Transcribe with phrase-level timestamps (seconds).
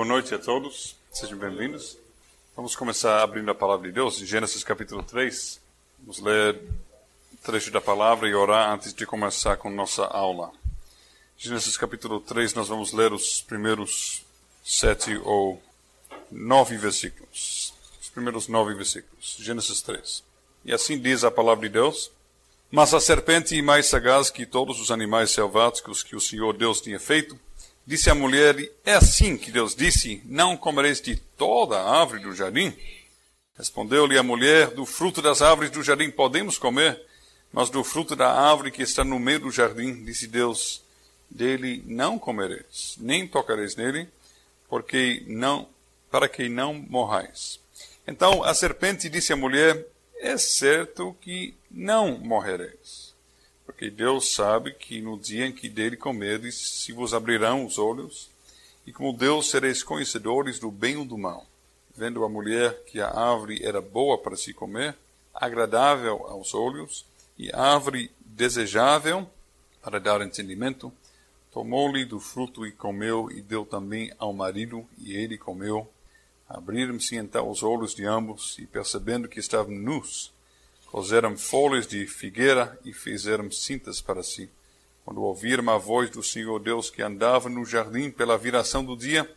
[0.00, 1.98] Boa noite a todos, sejam bem-vindos.
[2.56, 5.60] Vamos começar abrindo a palavra de Deus, em Gênesis capítulo 3.
[5.98, 6.58] Vamos ler
[7.42, 10.52] trecho da palavra e orar antes de começar com nossa aula.
[11.36, 14.24] Gênesis capítulo 3, nós vamos ler os primeiros
[14.64, 15.62] sete ou
[16.30, 17.74] nove versículos.
[18.00, 19.36] Os primeiros nove versículos.
[19.38, 20.24] Gênesis 3.
[20.64, 22.10] E assim diz a palavra de Deus.
[22.70, 26.98] Mas a serpente, mais sagaz que todos os animais selváticos que o Senhor Deus tinha
[26.98, 27.38] feito,
[27.86, 32.34] disse à mulher: É assim que Deus disse: Não comereis de toda a árvore do
[32.34, 32.72] jardim?
[33.56, 37.00] Respondeu-lhe a mulher: Do fruto das árvores do jardim podemos comer,
[37.52, 40.82] mas do fruto da árvore que está no meio do jardim, disse Deus:
[41.28, 44.08] Dele não comereis, nem tocareis nele,
[44.68, 45.68] porque não,
[46.10, 47.60] para que não morrais.
[48.06, 53.09] Então a serpente disse à mulher: É certo que não morrereis.
[53.70, 58.28] Porque Deus sabe que no dia em que dele comerdes, se vos abrirão os olhos,
[58.84, 61.46] e como Deus sereis conhecedores do bem e do mal.
[61.96, 64.96] Vendo a mulher que a árvore era boa para se comer,
[65.32, 67.06] agradável aos olhos,
[67.38, 69.30] e árvore desejável
[69.80, 70.92] para dar entendimento,
[71.52, 75.88] tomou-lhe do fruto e comeu, e deu também ao marido, e ele comeu.
[76.48, 80.32] Abriram-se então os olhos de ambos, e percebendo que estavam nus,
[80.90, 84.50] coseram folhas de figueira e fizeram cintas para si.
[85.04, 89.28] Quando ouviram a voz do Senhor Deus que andava no jardim pela viração do dia,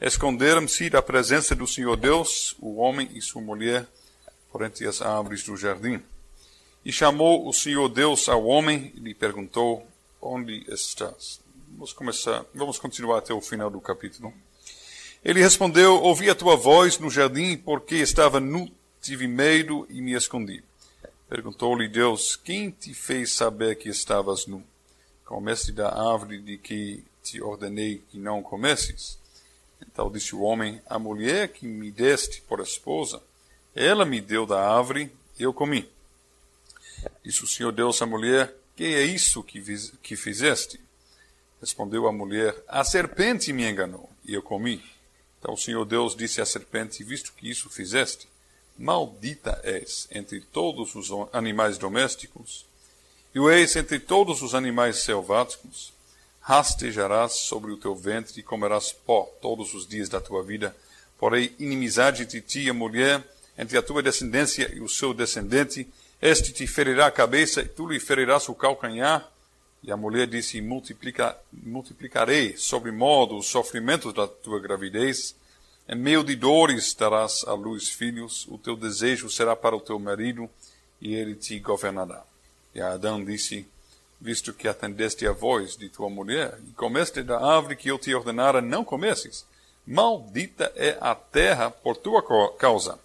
[0.00, 3.86] esconderam-se da presença do Senhor Deus, o homem e sua mulher,
[4.50, 6.02] por entre as árvores do jardim.
[6.84, 9.86] E chamou o Senhor Deus ao homem e lhe perguntou:
[10.20, 11.40] Onde estás?
[11.70, 14.34] Vamos começar, vamos continuar até o final do capítulo.
[15.24, 18.70] Ele respondeu: Ouvi a tua voz no jardim, porque estava nu
[19.04, 20.64] tive medo e me escondi.
[21.28, 24.64] Perguntou-lhe Deus: Quem te fez saber que estavas nu?
[25.26, 29.18] Comeste da árvore de que te ordenei que não comesses?
[29.82, 33.22] Então disse o homem: A mulher que me deste por esposa,
[33.74, 35.86] ela me deu da árvore, eu comi.
[37.22, 39.62] Disse o Senhor Deus à mulher: Que é isso que,
[40.02, 40.80] que fizeste?
[41.60, 44.82] Respondeu a mulher: A serpente me enganou, e eu comi.
[45.38, 48.28] Então o Senhor Deus disse à serpente: Visto que isso fizeste,
[48.76, 52.66] Maldita és entre todos os animais domésticos,
[53.34, 55.92] e o és entre todos os animais selváticos.
[56.40, 60.76] Rastejarás sobre o teu ventre e comerás pó todos os dias da tua vida.
[61.18, 63.24] Porém, inimizade entre ti e a mulher,
[63.56, 65.88] entre a tua descendência e o seu descendente.
[66.20, 69.28] Este te ferirá a cabeça e tu lhe ferirás o calcanhar.
[69.82, 75.34] E a mulher disse: Multiplica, Multiplicarei sobre modo os sofrimentos da tua gravidez
[75.86, 79.98] em meio de dores darás à luz filhos, o teu desejo será para o teu
[79.98, 80.48] marido,
[81.00, 82.24] e ele te governará.
[82.74, 83.66] E Adão disse:
[84.18, 88.14] Visto que atendeste a voz de tua mulher, e comeste da árvore que eu te
[88.14, 89.44] ordenara não comesses,
[89.86, 92.22] maldita é a terra por tua
[92.56, 92.98] causa.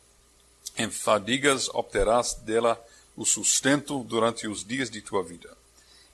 [0.78, 2.81] Em fadigas obterás dela
[3.18, 5.50] o sustento durante os dias de tua vida.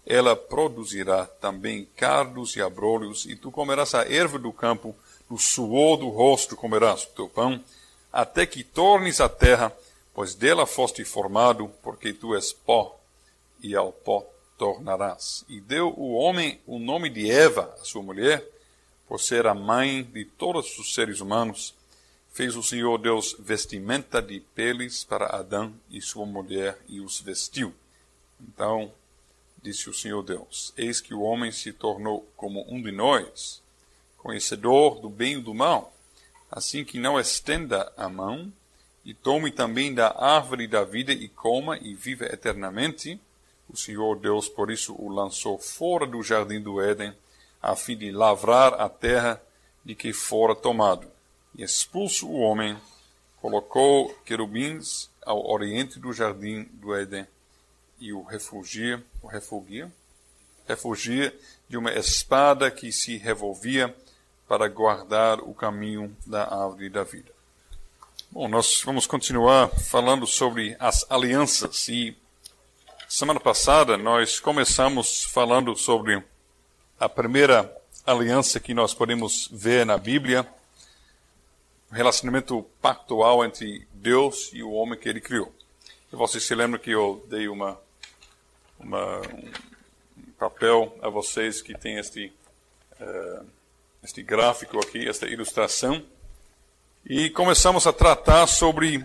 [0.04, 4.96] Ela produzirá também cardos e abrolhos, e tu comerás a erva do campo,
[5.30, 7.64] no suor do rosto comerás o teu pão,
[8.12, 9.76] até que tornes a terra,
[10.14, 12.98] pois dela foste formado, porque tu és pó,
[13.62, 14.26] e ao pó
[14.58, 15.44] tornarás.
[15.50, 18.48] E deu o homem o nome de Eva, a sua mulher,
[19.08, 21.74] por ser a mãe de todos os seres humanos.
[22.32, 27.74] Fez o Senhor Deus vestimenta de peles para Adão e sua mulher e os vestiu.
[28.42, 28.92] Então,
[29.62, 33.62] disse o Senhor Deus: Eis que o homem se tornou como um de nós
[34.26, 35.94] conhecedor do bem e do mal,
[36.50, 38.52] assim que não estenda a mão
[39.06, 43.22] e tome também da árvore da vida e coma e viva eternamente.
[43.70, 47.14] O Senhor Deus, por isso, o lançou fora do jardim do Éden,
[47.62, 49.40] a fim de lavrar a terra
[49.84, 51.06] de que fora tomado.
[51.56, 52.76] E expulso o homem,
[53.40, 57.28] colocou querubins ao oriente do jardim do Éden
[58.00, 59.92] e o refugia, o refugia,
[60.68, 61.32] refugia
[61.70, 63.96] de uma espada que se revolvia
[64.48, 67.32] para guardar o caminho da árvore da vida.
[68.32, 72.16] Bom, nós vamos continuar falando sobre as alianças e
[73.08, 76.22] semana passada nós começamos falando sobre
[77.00, 77.74] a primeira
[78.06, 80.48] aliança que nós podemos ver na Bíblia,
[81.92, 85.52] o relacionamento pactual entre Deus e o homem que ele criou.
[86.12, 87.80] E vocês se lembram que eu dei uma,
[88.80, 89.22] uma
[90.18, 92.32] um papel a vocês que tem este
[93.00, 93.55] uh,
[94.06, 96.06] este gráfico aqui, esta ilustração,
[97.04, 99.04] e começamos a tratar sobre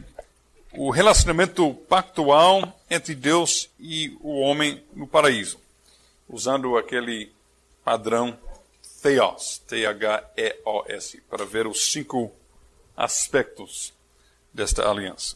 [0.75, 5.59] o relacionamento pactual entre Deus e o homem no paraíso,
[6.29, 7.33] usando aquele
[7.83, 8.39] padrão
[9.03, 12.31] Theos, T-H-E-O-S, para ver os cinco
[12.95, 13.95] aspectos
[14.53, 15.35] desta aliança.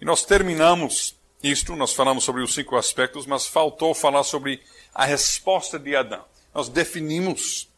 [0.00, 4.60] E nós terminamos isto, nós falamos sobre os cinco aspectos, mas faltou falar sobre
[4.92, 6.24] a resposta de Adão.
[6.52, 7.68] Nós definimos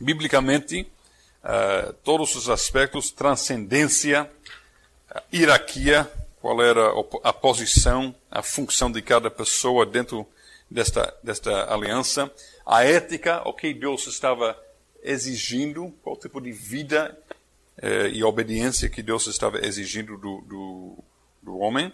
[0.00, 0.90] biblicamente
[1.42, 4.30] uh, todos os aspectos, transcendência,
[5.10, 6.10] uh, hierarquia,
[6.40, 6.92] qual era
[7.24, 10.26] a posição, a função de cada pessoa dentro
[10.70, 12.30] desta, desta aliança,
[12.64, 14.56] a ética, o que Deus estava
[15.02, 17.18] exigindo, qual tipo de vida
[17.82, 21.04] uh, e obediência que Deus estava exigindo do, do,
[21.42, 21.92] do homem.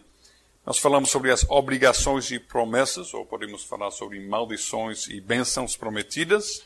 [0.66, 6.64] Nós falamos sobre as obrigações e promessas, ou podemos falar sobre maldições e bênçãos prometidas.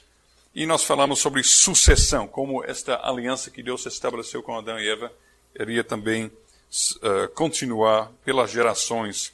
[0.54, 5.12] E nós falamos sobre sucessão, como esta aliança que Deus estabeleceu com Adão e Eva
[5.58, 9.32] iria também uh, continuar pelas gerações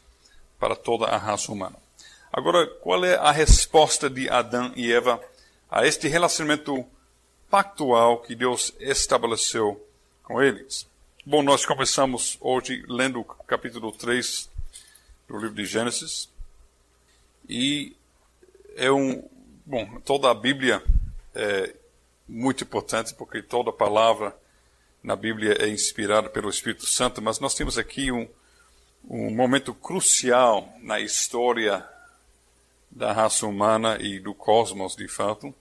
[0.59, 1.77] para toda a raça humana.
[2.33, 5.21] Agora, qual é a resposta de Adão e Eva
[5.71, 6.85] a este relacionamento
[7.49, 9.81] pactual que Deus estabeleceu
[10.23, 10.87] com eles?
[11.25, 14.51] Bom, nós começamos hoje lendo o capítulo 3
[15.29, 16.29] do livro de Gênesis.
[17.49, 17.97] E
[18.77, 19.23] é um.
[19.65, 20.83] Bom, toda a Bíblia
[21.35, 21.75] é
[22.29, 24.37] muito importante, porque toda palavra
[25.03, 28.29] na Bíblia é inspirada pelo Espírito Santo, mas nós temos aqui um,
[29.09, 31.87] um momento crucial na história
[32.91, 35.55] da raça humana e do cosmos, de fato,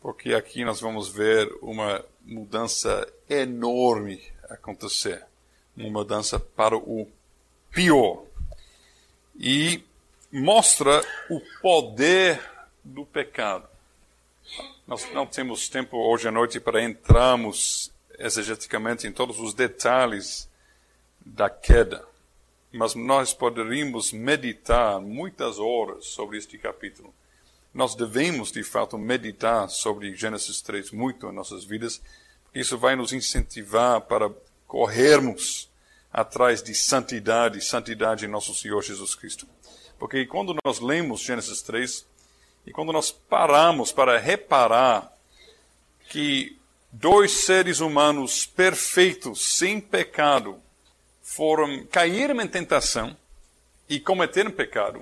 [0.00, 5.24] porque aqui nós vamos ver uma mudança enorme acontecer
[5.76, 7.08] uma mudança para o
[7.70, 8.24] pior
[9.36, 9.82] e
[10.30, 12.40] mostra o poder
[12.84, 13.68] do pecado.
[14.92, 20.46] Nós não temos tempo hoje à noite para entrarmos exegeticamente em todos os detalhes
[21.24, 22.06] da queda,
[22.70, 27.14] mas nós poderíamos meditar muitas horas sobre este capítulo.
[27.72, 32.02] Nós devemos, de fato, meditar sobre Gênesis 3 muito em nossas vidas,
[32.44, 34.30] porque isso vai nos incentivar para
[34.66, 35.70] corrermos
[36.12, 39.48] atrás de santidade, santidade em nosso Senhor Jesus Cristo.
[39.98, 42.11] Porque quando nós lemos Gênesis 3,
[42.66, 45.12] e quando nós paramos para reparar
[46.08, 46.58] que
[46.90, 50.56] dois seres humanos perfeitos, sem pecado,
[51.22, 53.16] foram caíram em tentação
[53.88, 55.00] e cometeram pecado,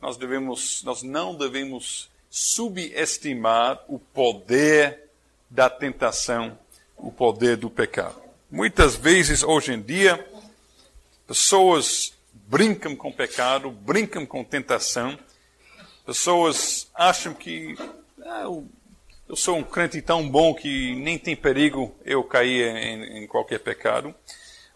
[0.00, 5.10] nós devemos, nós não devemos subestimar o poder
[5.50, 6.58] da tentação,
[6.96, 8.20] o poder do pecado.
[8.50, 10.24] Muitas vezes hoje em dia
[11.26, 15.18] Pessoas brincam com pecado, brincam com tentação.
[16.06, 17.76] Pessoas acham que
[18.24, 18.64] ah, eu,
[19.28, 23.58] eu, sou um crente tão bom que nem tem perigo eu cair em, em qualquer
[23.58, 24.14] pecado.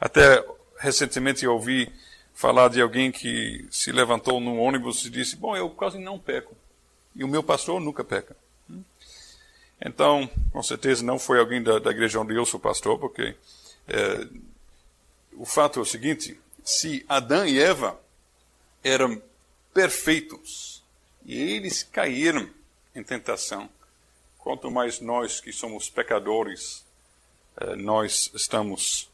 [0.01, 0.45] Até
[0.77, 1.89] recentemente eu ouvi
[2.35, 6.57] falar de alguém que se levantou num ônibus e disse: Bom, eu quase não peco.
[7.15, 8.37] E o meu pastor nunca peca.
[9.81, 13.37] Então, com certeza não foi alguém da, da igreja onde eu sou pastor, porque
[13.87, 14.27] é,
[15.35, 17.97] o fato é o seguinte: se Adão e Eva
[18.83, 19.23] eram
[19.73, 20.80] perfeitos
[21.25, 22.49] e eles caíram
[22.95, 23.69] em tentação,
[24.39, 26.85] quanto mais nós que somos pecadores,
[27.57, 29.11] eh, nós estamos,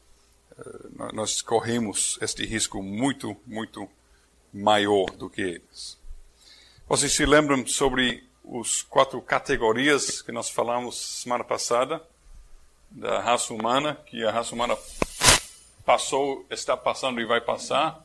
[0.57, 3.89] eh, nós corremos este risco muito, muito
[4.53, 5.97] maior do que eles.
[6.87, 12.01] Vocês se lembram sobre os quatro categorias que nós falamos semana passada?
[12.89, 14.77] Da raça humana, que a raça humana
[15.85, 18.01] passou, está passando e vai passar,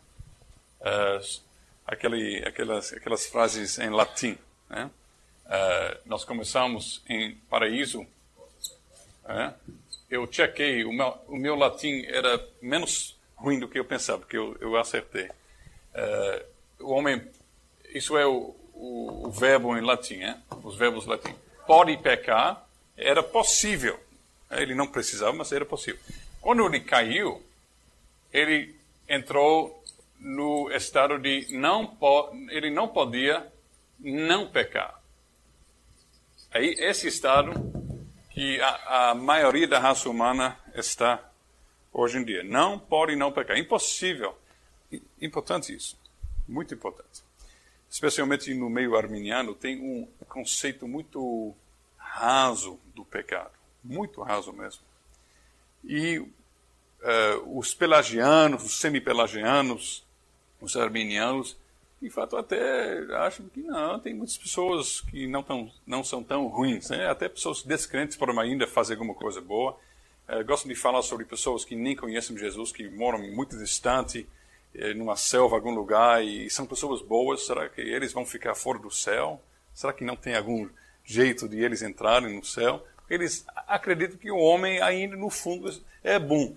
[0.80, 1.42] uh,
[1.86, 4.38] aquele, aquelas, aquelas frases em latim.
[4.68, 4.90] Né?
[5.46, 8.02] Uh, nós começamos em paraíso.
[8.02, 9.54] Uh,
[10.10, 14.36] eu chequei, o meu, o meu latim era menos ruim do que eu pensava, porque
[14.36, 15.28] eu, eu acertei.
[16.78, 17.22] o homem,
[17.94, 20.40] isso é o, o, o verbo em latim, né?
[20.62, 21.34] os verbos latim.
[21.66, 23.98] Pode pecar, era possível.
[24.50, 25.98] Ele não precisava, mas era possível.
[26.40, 27.42] Quando ele caiu,
[28.32, 28.74] ele
[29.08, 29.81] entrou
[30.22, 31.98] no estado de não
[32.50, 33.52] ele não podia
[33.98, 35.00] não pecar.
[36.52, 37.52] Aí esse estado
[38.30, 41.22] que a, a maioria da raça humana está
[41.92, 42.42] hoje em dia.
[42.42, 43.58] Não pode não pecar.
[43.58, 44.38] Impossível.
[45.20, 45.98] Importante isso.
[46.48, 47.22] Muito importante.
[47.90, 51.54] Especialmente no meio arminiano, tem um conceito muito
[51.98, 53.52] raso do pecado.
[53.84, 54.82] Muito raso mesmo.
[55.84, 60.04] E uh, os pelagianos, os semi-pelagianos,
[60.62, 61.56] os arminianos,
[62.00, 66.46] de fato até acham que não, tem muitas pessoas que não, tão, não são tão
[66.46, 67.08] ruins, né?
[67.08, 69.78] até pessoas descrentes podem ainda fazer alguma coisa boa.
[70.28, 74.26] Uh, gostam de falar sobre pessoas que nem conhecem Jesus, que moram muito distante,
[74.74, 78.78] eh, numa selva, algum lugar, e são pessoas boas, será que eles vão ficar fora
[78.78, 79.42] do céu?
[79.74, 80.68] Será que não tem algum
[81.04, 82.86] jeito de eles entrarem no céu.
[83.08, 85.70] Eles acreditam que o homem ainda no fundo
[86.02, 86.54] é bom.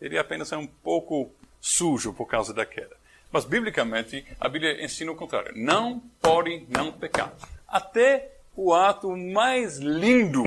[0.00, 1.30] Ele apenas é um pouco
[1.60, 2.96] sujo por causa da queda.
[3.30, 5.52] Mas, biblicamente, a Bíblia ensina o contrário.
[5.54, 7.32] Não pode não pecar.
[7.66, 10.44] Até o ato mais lindo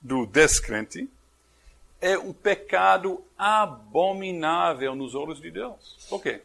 [0.00, 1.08] do descrente
[2.00, 6.06] é um pecado abominável nos olhos de Deus.
[6.08, 6.40] Por quê?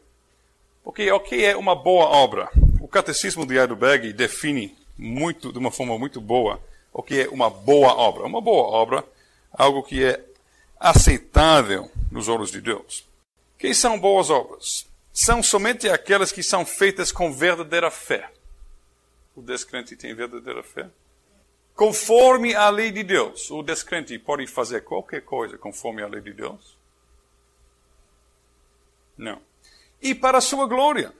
[0.82, 2.50] Porque o que é uma boa obra?
[2.80, 6.60] O Catecismo de Heidelberg define muito, de uma forma muito boa
[6.92, 8.26] o que é uma boa obra.
[8.26, 9.04] Uma boa obra,
[9.52, 10.24] algo que é
[10.78, 13.04] aceitável nos olhos de Deus.
[13.58, 14.86] Quem são boas obras?
[15.12, 18.30] São somente aquelas que são feitas com verdadeira fé.
[19.34, 20.88] O descrente tem verdadeira fé?
[21.74, 23.50] Conforme a lei de Deus.
[23.50, 26.78] O descrente pode fazer qualquer coisa conforme a lei de Deus?
[29.16, 29.40] Não.
[30.00, 31.12] E para a sua glória.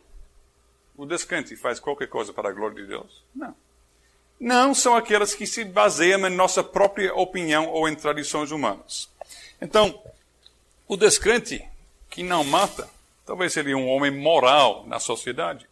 [0.96, 3.24] O descrente faz qualquer coisa para a glória de Deus?
[3.34, 3.54] Não.
[4.38, 9.10] Não são aquelas que se baseiam em nossa própria opinião ou em tradições humanas.
[9.60, 10.02] Então,
[10.88, 11.66] o descrente
[12.08, 12.88] que não mata,
[13.30, 15.64] talvez ele é um homem moral na sociedade,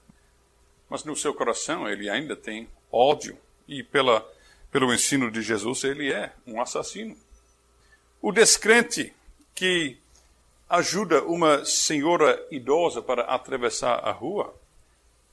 [0.88, 3.36] mas no seu coração ele ainda tem ódio
[3.66, 4.24] e pela,
[4.70, 7.16] pelo ensino de Jesus ele é um assassino.
[8.22, 9.12] O descrente
[9.56, 9.98] que
[10.70, 14.54] ajuda uma senhora idosa para atravessar a rua,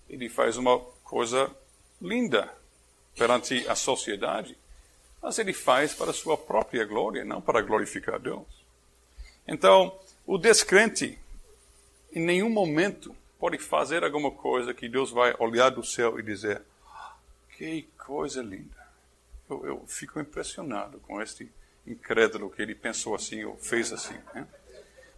[0.10, 1.56] ele faz uma coisa
[2.02, 2.52] linda
[3.16, 4.58] perante a sociedade,
[5.22, 8.48] mas ele faz para sua própria glória, não para glorificar Deus.
[9.48, 11.20] Então, o descrente,
[12.16, 16.62] em nenhum momento, pode fazer alguma coisa que Deus vai olhar do céu e dizer:
[17.58, 18.86] que coisa linda.
[19.50, 21.48] Eu, eu fico impressionado com este
[21.86, 24.16] incrédulo que ele pensou assim ou fez assim.
[24.34, 24.48] Né?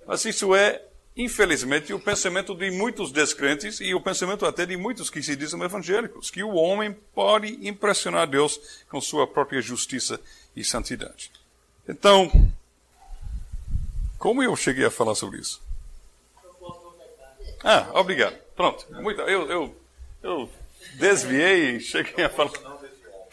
[0.06, 0.84] Mas isso é
[1.18, 5.60] infelizmente, o pensamento de muitos descrentes e o pensamento até de muitos que se dizem
[5.64, 10.22] evangélicos, que o homem pode impressionar Deus com sua própria justiça
[10.56, 11.32] e santidade.
[11.90, 12.30] Então,
[14.20, 15.60] como eu cheguei a falar sobre isso?
[17.64, 18.36] Ah, obrigado.
[18.56, 18.86] Pronto.
[19.02, 19.76] Muito, eu, eu,
[20.24, 20.50] eu
[20.96, 22.52] desviei e cheguei a falar.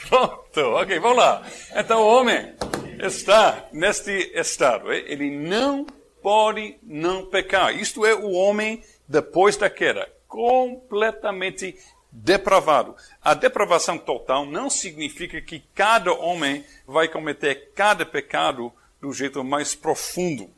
[0.08, 1.46] Pronto, ok, vamos lá.
[1.74, 2.54] Então, o homem
[3.00, 4.92] está neste estado.
[4.92, 5.86] Ele não
[6.22, 7.74] pode não pecar.
[7.74, 11.78] Isto é o homem depois da queda, completamente
[12.10, 12.96] depravado.
[13.22, 19.74] A depravação total não significa que cada homem vai cometer cada pecado do jeito mais
[19.74, 20.50] profundo.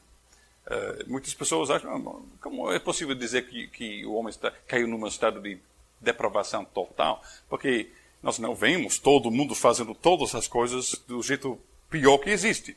[0.66, 4.88] Uh, muitas pessoas acham, ah, como é possível dizer que, que o homem está, caiu
[4.88, 5.58] num estado de
[6.00, 7.22] depravação total?
[7.48, 7.88] Porque
[8.22, 11.58] nós não vemos todo mundo fazendo todas as coisas do jeito
[11.88, 12.76] pior que existe.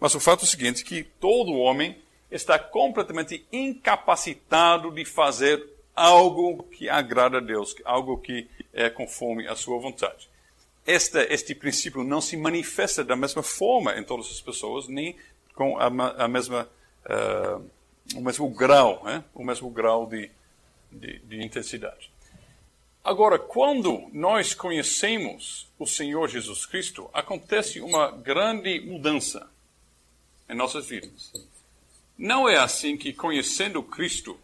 [0.00, 1.96] Mas o fato é o seguinte, que todo homem
[2.30, 9.54] está completamente incapacitado de fazer algo que agrada a Deus, algo que é conforme a
[9.54, 10.28] sua vontade.
[10.86, 15.14] Este, este princípio não se manifesta da mesma forma em todas as pessoas, nem
[15.54, 15.86] com a,
[16.24, 16.68] a mesma,
[17.06, 17.64] uh,
[18.14, 19.24] o mesmo grau, né?
[19.34, 20.30] o mesmo grau de,
[20.90, 22.10] de, de intensidade.
[23.02, 29.48] Agora, quando nós conhecemos o Senhor Jesus Cristo, acontece uma grande mudança
[30.48, 31.32] em nossas vidas.
[32.18, 34.38] Não é assim que, conhecendo Cristo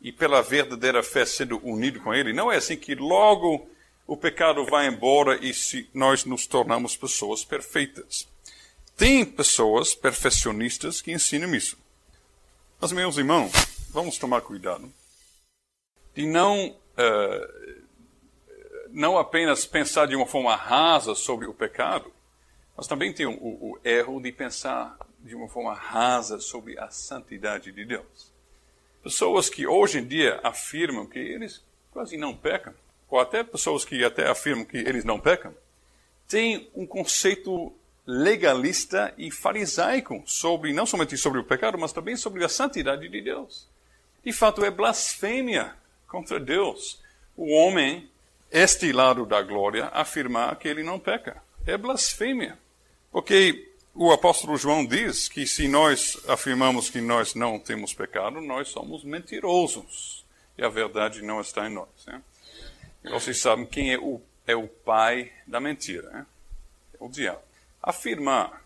[0.00, 3.68] e pela verdadeira fé sendo unido com Ele, não é assim que logo
[4.06, 5.52] o pecado vai embora e
[5.92, 8.28] nós nos tornamos pessoas perfeitas.
[8.96, 11.76] Tem pessoas perfeccionistas que ensinam isso.
[12.80, 13.52] Mas, meus irmãos,
[13.90, 14.92] vamos tomar cuidado
[16.14, 17.82] de não, uh,
[18.90, 22.12] não apenas pensar de uma forma rasa sobre o pecado,
[22.76, 27.72] mas também tem o, o erro de pensar de uma forma rasa sobre a santidade
[27.72, 28.32] de Deus.
[29.02, 32.74] Pessoas que hoje em dia afirmam que eles quase não pecam,
[33.08, 35.54] ou até pessoas que até afirmam que eles não pecam,
[36.28, 37.72] têm um conceito
[38.06, 43.20] legalista e farisaico sobre não somente sobre o pecado, mas também sobre a santidade de
[43.20, 43.66] Deus.
[44.24, 45.74] De fato, é blasfêmia
[46.06, 47.02] contra Deus
[47.36, 48.08] o homem,
[48.50, 51.42] este lado da glória, afirmar que ele não peca.
[51.66, 52.58] É blasfêmia.
[53.10, 58.68] Porque o apóstolo João diz que se nós afirmamos que nós não temos pecado, nós
[58.68, 60.24] somos mentirosos.
[60.56, 61.88] E a verdade não está em nós.
[62.06, 62.22] Né?
[63.04, 66.08] Vocês sabem quem é o, é o pai da mentira.
[66.10, 66.26] Né?
[67.00, 67.43] É o diabo.
[67.84, 68.64] Afirmar,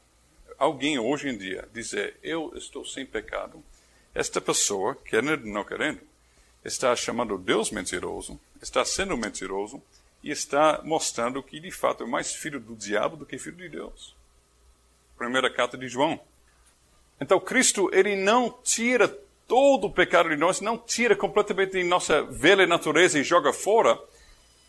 [0.57, 3.63] alguém hoje em dia dizer, eu estou sem pecado,
[4.15, 6.01] esta pessoa, querendo ou não querendo,
[6.65, 9.83] está chamando Deus mentiroso, está sendo mentiroso
[10.23, 13.69] e está mostrando que de fato é mais filho do diabo do que filho de
[13.69, 14.17] Deus
[15.19, 16.19] primeira carta de João.
[17.21, 19.09] Então, Cristo, ele não tira
[19.49, 23.99] todo o pecado de nós, não tira completamente nossa velha natureza e joga fora,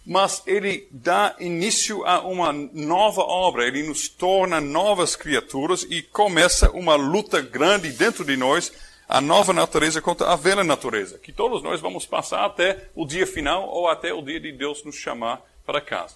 [0.06, 6.72] mas ele dá início a uma nova obra, ele nos torna novas criaturas e começa
[6.72, 8.72] uma luta grande dentro de nós,
[9.08, 13.25] a nova natureza contra a velha natureza, que todos nós vamos passar até o dia
[13.25, 16.15] final ou até o dia de Deus nos chamar para casa,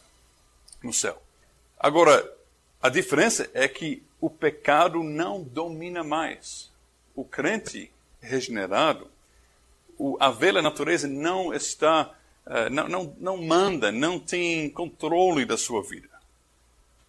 [0.82, 1.22] no céu.
[1.80, 2.32] Agora,
[2.82, 6.72] a diferença é que o pecado não domina mais.
[7.16, 9.08] O crente regenerado,
[10.20, 12.14] a velha natureza não está,
[12.70, 16.10] não, não, não manda, não tem controle da sua vida.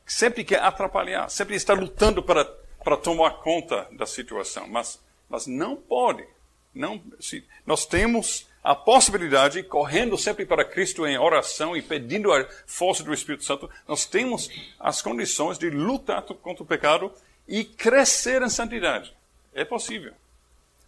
[0.07, 2.45] Sempre quer atrapalhar, sempre está lutando para,
[2.83, 6.27] para tomar conta da situação, mas, mas não pode.
[6.75, 12.49] Não, se, nós temos a possibilidade, correndo sempre para Cristo em oração e pedindo a
[12.67, 14.51] força do Espírito Santo, nós temos
[14.81, 17.13] as condições de lutar contra o pecado
[17.47, 19.15] e crescer em santidade.
[19.53, 20.15] É possível.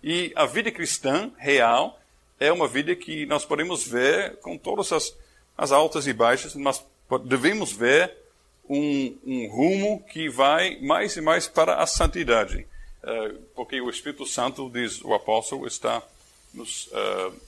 [0.02, 2.00] E a vida cristã real
[2.38, 5.16] é uma vida que nós podemos ver com todas as,
[5.56, 6.84] as altas e baixas, mas
[7.24, 8.14] devemos ver
[8.68, 12.66] um, um, rumo que vai mais e mais para a santidade.
[13.02, 16.02] Uh, porque o Espírito Santo, diz o apóstolo, está
[16.52, 16.86] nos.
[16.88, 17.46] Uh,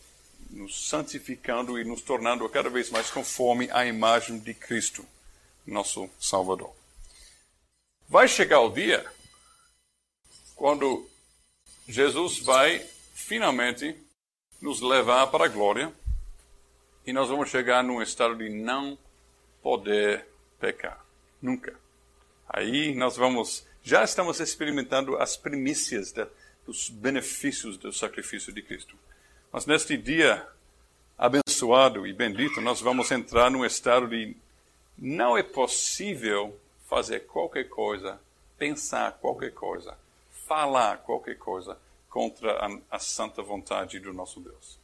[0.50, 5.04] nos santificando e nos tornando cada vez mais conforme a imagem de Cristo,
[5.66, 6.74] nosso Salvador.
[8.08, 9.04] Vai chegar o dia
[10.56, 11.08] quando
[11.86, 13.96] Jesus vai finalmente
[14.60, 15.92] nos levar para a glória
[17.06, 18.98] e nós vamos chegar num estado de não
[19.62, 20.26] poder
[20.60, 21.04] pecar.
[21.40, 21.78] Nunca.
[22.48, 26.26] Aí nós vamos, já estamos experimentando as primícias de,
[26.66, 28.96] dos benefícios do sacrifício de Cristo.
[29.52, 30.46] Mas neste dia
[31.16, 34.36] abençoado e bendito, nós vamos entrar num estado de
[34.96, 38.20] não é possível fazer qualquer coisa,
[38.58, 39.96] pensar qualquer coisa,
[40.46, 41.76] falar qualquer coisa
[42.08, 44.78] contra a, a santa vontade do nosso Deus.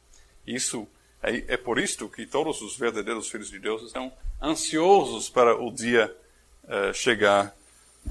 [0.45, 0.87] Isso
[1.21, 5.71] é, é, por isto que todos os verdadeiros filhos de Deus estão ansiosos para o
[5.71, 6.15] dia
[6.65, 7.55] uh, chegar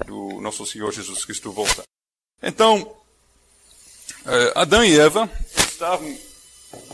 [0.05, 1.85] do nosso Senhor Jesus Cristo voltar.
[2.43, 6.19] Então, uh, Adão e Eva estavam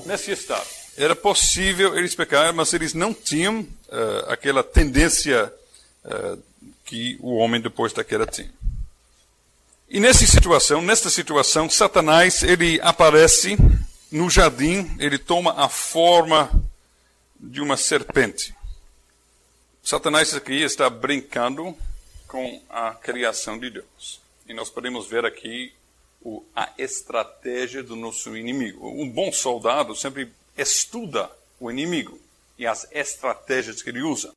[0.04, 0.68] nesse estado.
[0.96, 5.52] Era possível eles pecarem, mas eles não tinham uh, aquela tendência
[6.82, 8.50] que o homem depois da queda tinha.
[9.92, 13.56] E nessa situação, nesta situação, Satanás ele aparece
[14.08, 16.48] no jardim, ele toma a forma
[17.34, 18.54] de uma serpente.
[19.82, 21.76] Satanás aqui está brincando
[22.28, 24.20] com a criação de Deus.
[24.46, 25.72] E nós podemos ver aqui
[26.22, 28.88] o, a estratégia do nosso inimigo.
[28.88, 32.16] Um bom soldado sempre estuda o inimigo
[32.56, 34.30] e as estratégias que ele usa.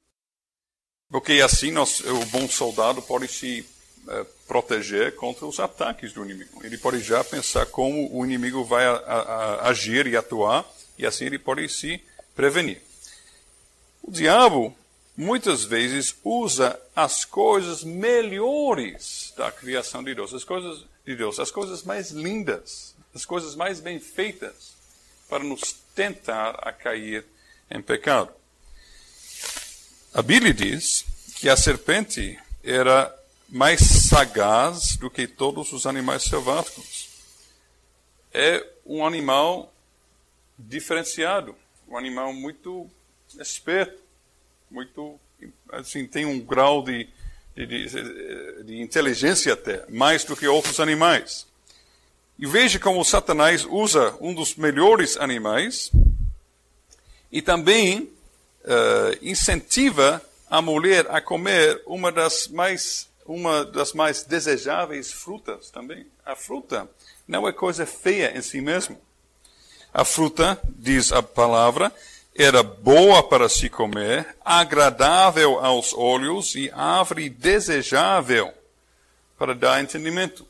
[1.12, 3.64] Porque assim nós, o bom soldado pode se
[4.08, 6.66] eh, proteger contra os ataques do inimigo.
[6.66, 10.66] Ele pode já pensar como o inimigo vai a, a, a agir e atuar,
[10.98, 12.02] e assim ele pode se
[12.36, 12.82] prevenir.
[14.02, 14.76] O diabo
[15.16, 21.52] muitas vezes usa as coisas melhores da criação de Deus, as coisas de Deus, as
[21.52, 24.74] coisas mais lindas, as coisas mais bem feitas,
[25.30, 27.26] para nos tentar a cair
[27.70, 28.30] em pecado.
[30.14, 33.14] A Bíblia diz que a serpente era
[33.54, 37.08] mais sagaz do que todos os animais selváticos.
[38.34, 39.72] É um animal
[40.58, 41.56] diferenciado,
[41.88, 42.90] um animal muito
[43.40, 44.02] esperto,
[44.72, 45.20] muito
[45.72, 47.08] assim tem um grau de
[47.56, 51.46] de, de, de inteligência até, mais do que outros animais.
[52.38, 55.92] E veja como Satanás usa um dos melhores animais
[57.32, 65.12] e também uh, incentiva a mulher a comer uma das mais uma das mais desejáveis
[65.12, 66.08] frutas também.
[66.26, 66.90] A fruta
[67.28, 69.00] não é coisa feia em si mesmo.
[69.94, 71.94] A fruta, diz a palavra,
[72.36, 78.52] era boa para se comer, agradável aos olhos e árvore desejável
[79.38, 80.48] para dar entendimento.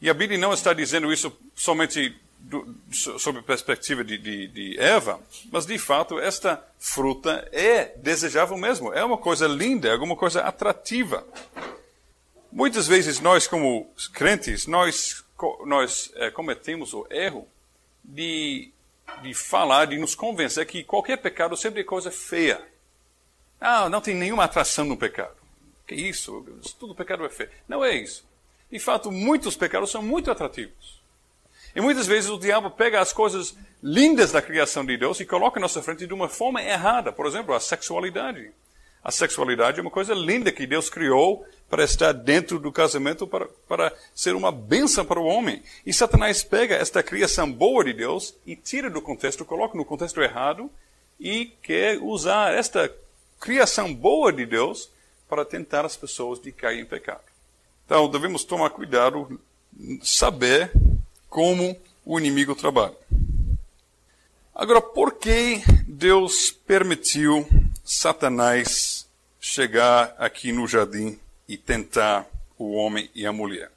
[0.00, 4.80] E a Bíblia não está dizendo isso somente do, sob a perspectiva de, de, de,
[4.80, 5.20] Eva,
[5.52, 10.40] mas de fato esta fruta é desejável mesmo, é uma coisa linda, é alguma coisa
[10.42, 11.24] atrativa.
[12.52, 15.24] Muitas vezes nós, como crentes, nós,
[15.64, 17.46] nós é, cometemos o erro
[18.02, 18.72] de
[19.22, 22.60] de falar, de nos convencer que qualquer pecado sempre é coisa feia.
[23.60, 25.36] Ah, não tem nenhuma atração no pecado.
[25.86, 26.46] Que isso?
[26.78, 27.50] Tudo pecado é feio.
[27.68, 28.24] Não é isso.
[28.70, 31.00] De fato, muitos pecados são muito atrativos.
[31.74, 35.60] E muitas vezes o diabo pega as coisas lindas da criação de Deus e coloca
[35.60, 37.12] na nossa frente de uma forma errada.
[37.12, 38.50] Por exemplo, a sexualidade.
[39.02, 43.46] A sexualidade é uma coisa linda que Deus criou para estar dentro do casamento, para,
[43.68, 45.62] para ser uma bênção para o homem.
[45.86, 50.20] E Satanás pega esta criação boa de Deus e tira do contexto, coloca no contexto
[50.20, 50.70] errado
[51.18, 52.92] e quer usar esta
[53.38, 54.90] criação boa de Deus
[55.28, 57.22] para tentar as pessoas de cair em pecado.
[57.86, 59.40] Então, devemos tomar cuidado,
[60.02, 60.72] saber
[61.28, 62.96] como o inimigo trabalha.
[64.54, 67.48] Agora, por que Deus permitiu
[67.92, 69.08] Satanás
[69.40, 72.24] chegar aqui no jardim e tentar
[72.56, 73.68] o homem e a mulher?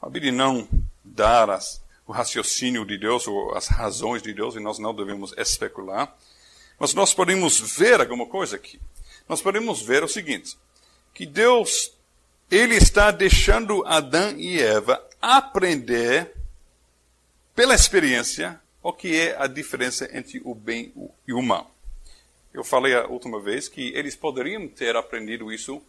[0.00, 0.66] A Bíblia não
[1.04, 5.34] dá as, o raciocínio de Deus ou as razões de Deus e nós não devemos
[5.36, 6.10] especular,
[6.78, 8.80] mas nós podemos ver alguma coisa aqui.
[9.28, 10.56] Nós podemos ver o seguinte,
[11.12, 11.92] que Deus
[12.50, 16.34] ele está deixando Adão e Eva aprender
[17.54, 20.94] pela experiência o que é a diferença entre o bem
[21.28, 21.70] e o mal.
[22.52, 25.82] Eu falei a última vez que eles poderiam ter aprendido isso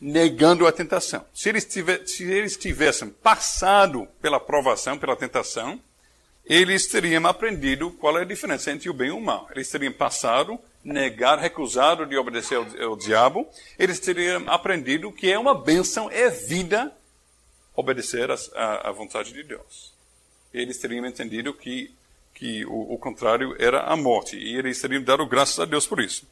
[0.00, 1.24] negando a tentação.
[1.32, 5.80] Se eles, tiver, se eles tivessem passado pela provação, pela tentação,
[6.44, 9.48] eles teriam aprendido qual é a diferença entre o bem e o mal.
[9.50, 13.48] Eles teriam passado, negar, recusado de obedecer ao, ao diabo,
[13.78, 16.96] eles teriam aprendido que é uma bênção, é vida,
[17.74, 19.92] obedecer à vontade de Deus.
[20.54, 21.92] Eles teriam entendido que
[22.36, 26.00] que o, o contrário era a morte, e eles teriam dado graças a Deus por
[26.00, 26.24] isso.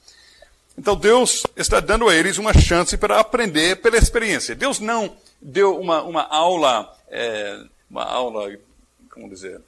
[0.76, 4.54] Então Deus está dando a eles uma chance para aprender pela experiência.
[4.54, 8.54] Deus não deu uma, uma aula, é, uma aula,
[9.10, 9.62] como dizer,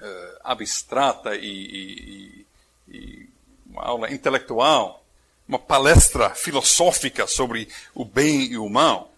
[0.00, 2.46] é, abstrata e,
[2.88, 3.28] e, e,
[3.68, 5.04] uma aula intelectual,
[5.48, 9.12] uma palestra filosófica sobre o bem e o mal.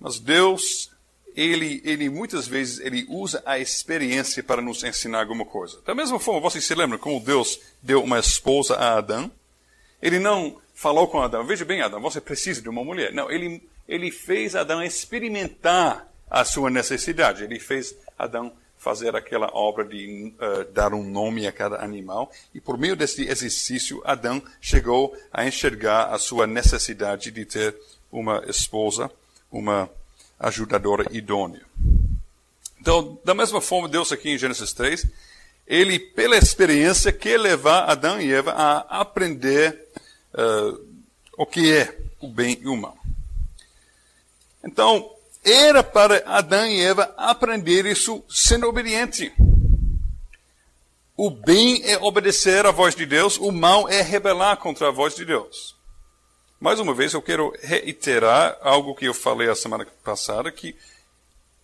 [0.00, 0.90] Mas Deus
[1.34, 5.80] ele, ele muitas vezes ele usa a experiência para nos ensinar alguma coisa.
[5.84, 9.30] Da mesma forma, vocês se lembram como Deus deu uma esposa a Adão?
[10.00, 13.12] Ele não falou com Adão, veja bem, Adão, você precisa de uma mulher.
[13.12, 17.44] Não, ele, ele fez Adão experimentar a sua necessidade.
[17.44, 22.30] Ele fez Adão fazer aquela obra de uh, dar um nome a cada animal.
[22.54, 27.74] E por meio desse exercício, Adão chegou a enxergar a sua necessidade de ter
[28.12, 29.10] uma esposa,
[29.50, 29.88] uma
[30.38, 31.62] ajudadora idônea.
[32.80, 35.06] Então, da mesma forma, Deus aqui em Gênesis 3,
[35.66, 39.88] ele, pela experiência, quer levar Adão e Eva a aprender
[40.34, 40.86] uh,
[41.38, 42.96] o que é o bem e o mal.
[44.62, 45.10] Então,
[45.42, 49.32] era para Adão e Eva aprender isso sendo obediente.
[51.16, 55.14] O bem é obedecer à voz de Deus, o mal é rebelar contra a voz
[55.14, 55.76] de Deus.
[56.64, 60.74] Mais uma vez, eu quero reiterar algo que eu falei a semana passada, que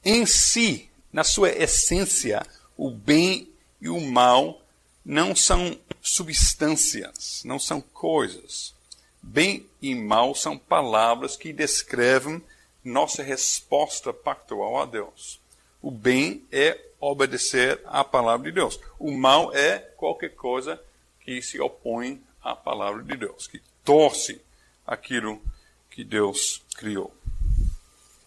[0.04, 3.48] em si, na sua essência, o bem
[3.80, 4.60] e o mal
[5.02, 8.74] não são substâncias, não são coisas.
[9.22, 12.42] Bem e mal são palavras que descrevem
[12.84, 15.40] nossa resposta pactual a Deus.
[15.80, 18.78] O bem é obedecer à palavra de Deus.
[18.98, 20.78] O mal é qualquer coisa
[21.20, 24.42] que se opõe à palavra de Deus, que torce
[24.90, 25.40] aquilo
[25.88, 27.14] que Deus criou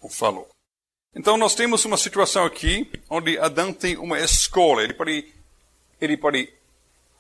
[0.02, 0.50] ou falou.
[1.14, 4.84] Então nós temos uma situação aqui onde Adão tem uma escolha.
[4.84, 5.34] Ele pode,
[6.00, 6.52] ele pode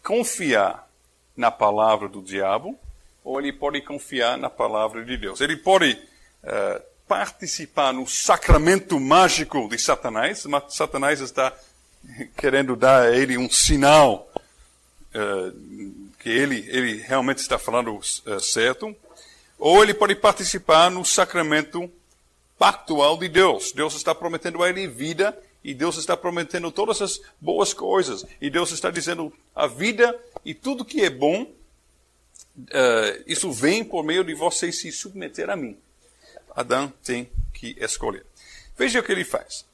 [0.01, 0.89] confiar
[1.35, 2.79] na palavra do diabo
[3.23, 5.41] ou ele pode confiar na palavra de Deus.
[5.41, 10.45] Ele pode uh, participar no sacramento mágico de Satanás.
[10.69, 11.53] Satanás está
[12.35, 14.29] querendo dar a ele um sinal
[15.13, 18.95] uh, que ele, ele realmente está falando uh, certo
[19.57, 21.89] ou ele pode participar no sacramento
[22.57, 23.71] pactual de Deus.
[23.71, 28.25] Deus está prometendo a ele vida e Deus está prometendo todas as boas coisas.
[28.41, 34.03] E Deus está dizendo a vida e tudo que é bom, uh, isso vem por
[34.03, 35.77] meio de vocês se submeter a mim.
[36.55, 38.25] Adão tem que escolher.
[38.77, 39.65] Veja o que ele faz.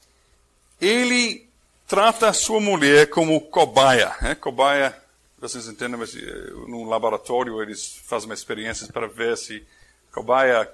[0.80, 1.46] Ele
[1.86, 4.14] trata a sua mulher como cobaia.
[4.22, 4.34] Né?
[4.34, 4.96] Cobaia,
[5.40, 9.64] vocês entendem, mas eh, no laboratório eles fazem experiências para ver se
[10.12, 10.70] cobaia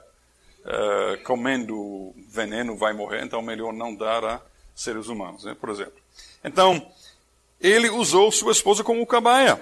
[0.66, 4.42] uh, comendo veneno vai morrer, então melhor não dar a
[4.74, 6.00] seres humanos, né, por exemplo.
[6.44, 6.90] Então,
[7.60, 9.60] ele usou sua esposa como cobaia.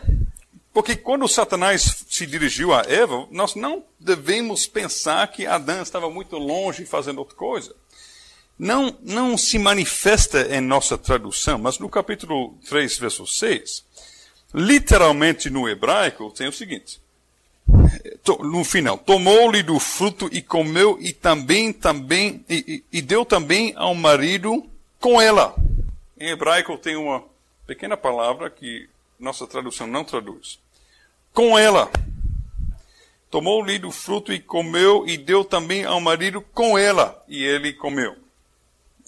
[0.72, 6.36] Porque quando Satanás se dirigiu a Eva, nós não devemos pensar que Adão estava muito
[6.36, 7.72] longe fazendo outra coisa.
[8.58, 13.83] Não, não se manifesta em nossa tradução, mas no capítulo 3, verso 6,
[14.54, 17.00] literalmente no hebraico, tem o seguinte:
[18.40, 23.94] no final, tomou-lhe do fruto e comeu e também, também, e, e, deu também ao
[23.94, 24.64] marido
[25.00, 25.54] com ela.
[26.18, 27.24] Em hebraico tem uma
[27.66, 28.88] pequena palavra que
[29.18, 30.60] nossa tradução não traduz.
[31.32, 31.90] Com ela.
[33.30, 38.16] Tomou-lhe do fruto e comeu e deu também ao marido com ela e ele comeu.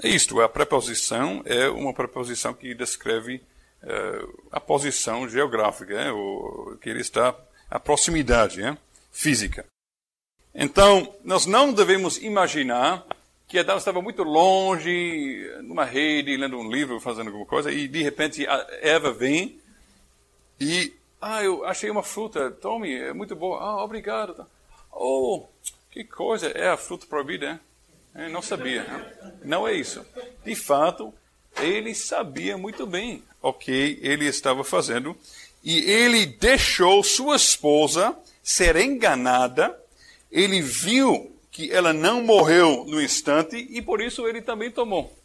[0.03, 3.41] É isto, a preposição é uma preposição que descreve
[4.51, 6.11] a posição geográfica, né?
[6.11, 7.35] o, que ele está
[7.71, 8.77] a proximidade é?
[9.13, 9.65] física.
[10.55, 13.05] Então, nós não devemos imaginar
[13.47, 18.03] que Adão estava muito longe, numa rede, lendo um livro, fazendo alguma coisa, e de
[18.03, 18.45] repente
[18.81, 19.61] Eva vem
[20.61, 24.47] e, ah, eu achei uma fruta, tome, é muito boa, ah, obrigado.
[24.91, 25.47] Oh,
[25.91, 27.61] que coisa, é a fruta proibida,
[28.15, 28.27] é?
[28.27, 28.87] Eu não sabia.
[29.45, 30.05] Não é isso.
[30.43, 31.13] De fato,
[31.59, 35.17] ele sabia muito bem o que ele estava fazendo
[35.63, 39.77] e ele deixou sua esposa ser enganada.
[40.31, 45.17] Ele viu que ela não morreu no instante e por isso ele também tomou.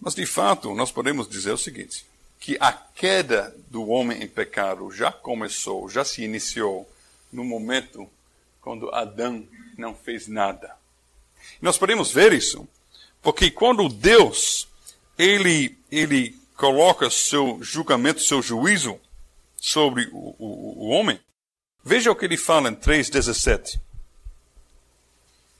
[0.00, 2.04] Mas de fato, nós podemos dizer o seguinte:
[2.38, 6.88] que a queda do homem em pecado já começou, já se iniciou
[7.32, 8.08] no momento
[8.60, 9.46] quando Adão
[9.78, 10.76] não fez nada.
[11.60, 12.68] Nós podemos ver isso,
[13.22, 14.68] porque quando Deus
[15.18, 18.98] ele ele coloca seu julgamento, seu juízo
[19.56, 21.20] sobre o, o, o homem,
[21.82, 23.80] veja o que ele fala em 3:17.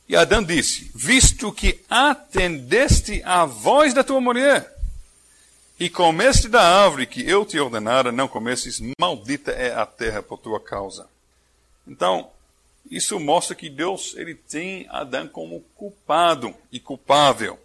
[0.08, 4.74] E Adão disse: Visto que atendeste à voz da tua mulher,
[5.78, 10.38] e comeste da árvore que eu te ordenara, não comesses, maldita é a terra por
[10.38, 11.08] tua causa.
[11.86, 12.30] Então,
[12.90, 17.58] isso mostra que Deus ele tem Adão como culpado e culpável.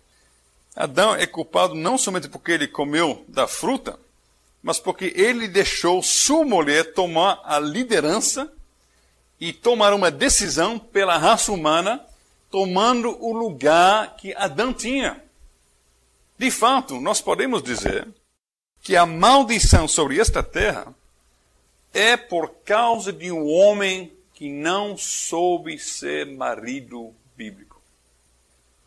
[0.79, 3.99] Adão é culpado não somente porque ele comeu da fruta,
[4.63, 8.49] mas porque ele deixou sua mulher tomar a liderança
[9.41, 12.01] e tomar uma decisão pela raça humana
[12.49, 15.21] tomando o lugar que Adão tinha.
[16.37, 18.07] De fato, nós podemos dizer
[18.81, 20.95] que a maldição sobre esta terra
[21.93, 27.68] é por causa de um homem que não soube ser marido bíblico.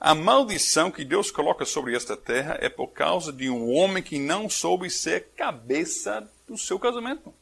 [0.05, 4.19] A maldição que Deus coloca sobre esta terra é por causa de um homem que
[4.19, 7.33] não soube ser cabeça do seu casamento.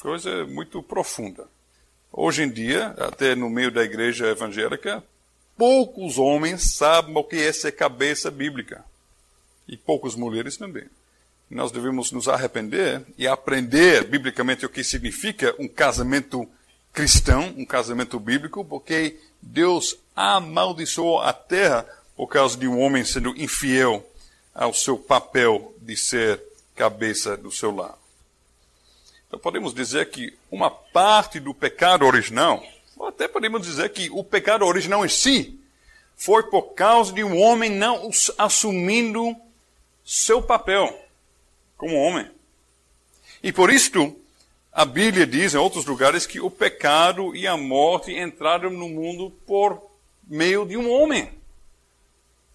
[0.00, 1.46] Coisa muito profunda.
[2.12, 5.04] Hoje em dia, até no meio da igreja evangélica,
[5.56, 8.84] poucos homens sabem o que é ser cabeça bíblica.
[9.68, 10.88] E poucas mulheres também.
[11.48, 16.44] Nós devemos nos arrepender e aprender biblicamente o que significa um casamento
[16.92, 23.36] cristão, um casamento bíblico, porque Deus amaldiçoou a terra por causa de um homem sendo
[23.36, 24.04] infiel
[24.54, 26.42] ao seu papel de ser
[26.74, 27.96] cabeça do seu lar.
[29.26, 32.64] Então podemos dizer que uma parte do pecado original
[32.96, 35.58] ou até podemos dizer que o pecado original em si
[36.16, 39.36] foi por causa de um homem não assumindo
[40.04, 40.96] seu papel
[41.76, 42.30] como homem.
[43.42, 44.16] E por isto,
[44.74, 49.30] a Bíblia diz em outros lugares que o pecado e a morte entraram no mundo
[49.46, 49.80] por
[50.24, 51.30] meio de um homem.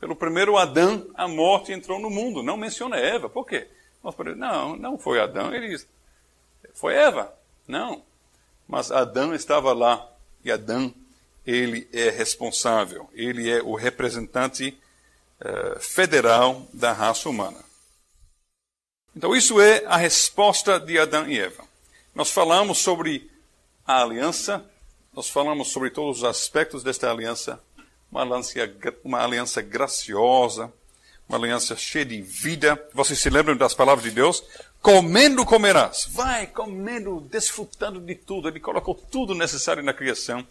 [0.02, 2.44] Pelo primeiro Adão, a morte entrou no mundo.
[2.44, 3.30] Não menciona Eva.
[3.30, 3.70] Por quê?
[4.36, 5.56] Não, não foi Adão.
[5.56, 5.82] Ele
[6.74, 7.34] foi Eva.
[7.66, 8.04] Não.
[8.68, 10.06] Mas Adão estava lá
[10.44, 10.94] e Adão,
[11.48, 14.78] ele é responsável, ele é o representante
[15.42, 17.64] uh, federal da raça humana.
[19.16, 21.69] Então, isso é a resposta de Adão e Eva.
[22.20, 23.32] Nós falamos sobre
[23.88, 24.70] a aliança,
[25.14, 27.64] nós falamos sobre todos os aspectos desta aliança,
[28.12, 30.70] uma aliança, uma aliança graciosa,
[31.30, 32.78] uma aliança cheia de vida.
[32.94, 34.44] Vocês se lembram das palavras de Deus?
[34.82, 36.10] Comendo comerás.
[36.12, 38.50] Vai comendo, desfrutando de tudo.
[38.50, 40.46] Ele colocou tudo necessário na criação.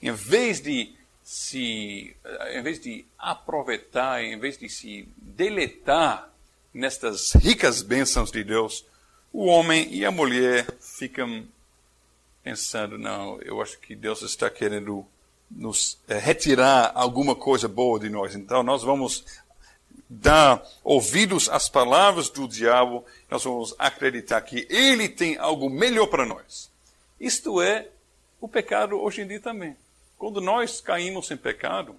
[0.00, 0.94] Em vez de
[1.24, 2.14] se,
[2.52, 6.30] em vez de aproveitar, em vez de se deletar
[6.72, 8.84] nestas ricas bênçãos de Deus,
[9.32, 11.44] o homem e a mulher ficam
[12.42, 15.06] pensando, não, eu acho que Deus está querendo
[15.50, 18.34] nos é, retirar alguma coisa boa de nós.
[18.34, 19.24] Então nós vamos
[20.08, 26.26] dar ouvidos às palavras do diabo, nós vamos acreditar que ele tem algo melhor para
[26.26, 26.70] nós.
[27.20, 27.88] Isto é
[28.40, 29.76] o pecado hoje em dia também.
[30.18, 31.94] Quando nós caímos em pecado,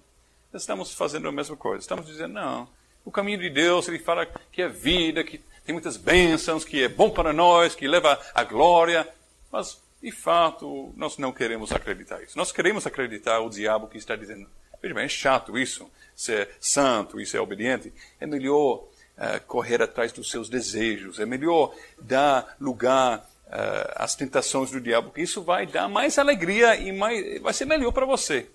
[0.52, 1.80] estamos fazendo a mesma coisa.
[1.80, 2.68] Estamos dizendo, não,
[3.04, 6.88] o caminho de Deus, ele fala que é vida, que tem muitas bênçãos, que é
[6.88, 9.08] bom para nós, que leva à glória.
[9.50, 12.36] Mas, de fato, nós não queremos acreditar isso.
[12.36, 14.48] Nós queremos acreditar o diabo que está dizendo,
[14.80, 20.12] veja bem, é chato isso ser santo e ser obediente, é melhor uh, correr atrás
[20.12, 25.66] dos seus desejos, é melhor dar lugar uh, às tentações do diabo, porque isso vai
[25.66, 28.46] dar mais alegria e mais, vai ser melhor para você.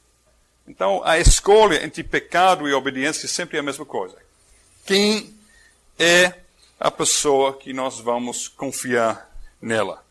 [0.67, 4.17] Então, a escolha entre pecado e obediência é sempre a mesma coisa.
[4.85, 5.33] Quem
[5.97, 6.33] é
[6.79, 9.29] a pessoa que nós vamos confiar
[9.61, 10.03] nela?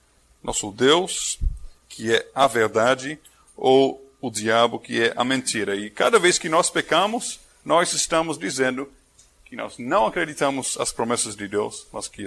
[0.43, 1.39] Nosso Deus,
[1.89, 3.19] que é a verdade,
[3.57, 5.77] ou o diabo, que é a mentira.
[5.77, 8.91] E cada vez que nós pecamos, nós estamos dizendo
[9.45, 12.27] que nós não acreditamos as promessas de Deus, mas que,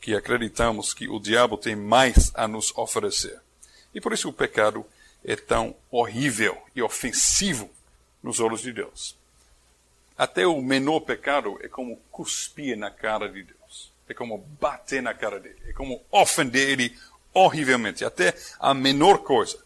[0.00, 3.40] que acreditamos que o diabo tem mais a nos oferecer.
[3.94, 4.84] E por isso o pecado
[5.24, 7.70] é tão horrível e ofensivo
[8.22, 9.16] nos olhos de Deus.
[10.18, 13.59] Até o menor pecado é como cuspir na cara de Deus.
[14.10, 15.58] É como bater na cara dele.
[15.66, 16.98] É como ofender ele
[17.32, 18.04] horrivelmente.
[18.04, 19.58] Até a menor coisa.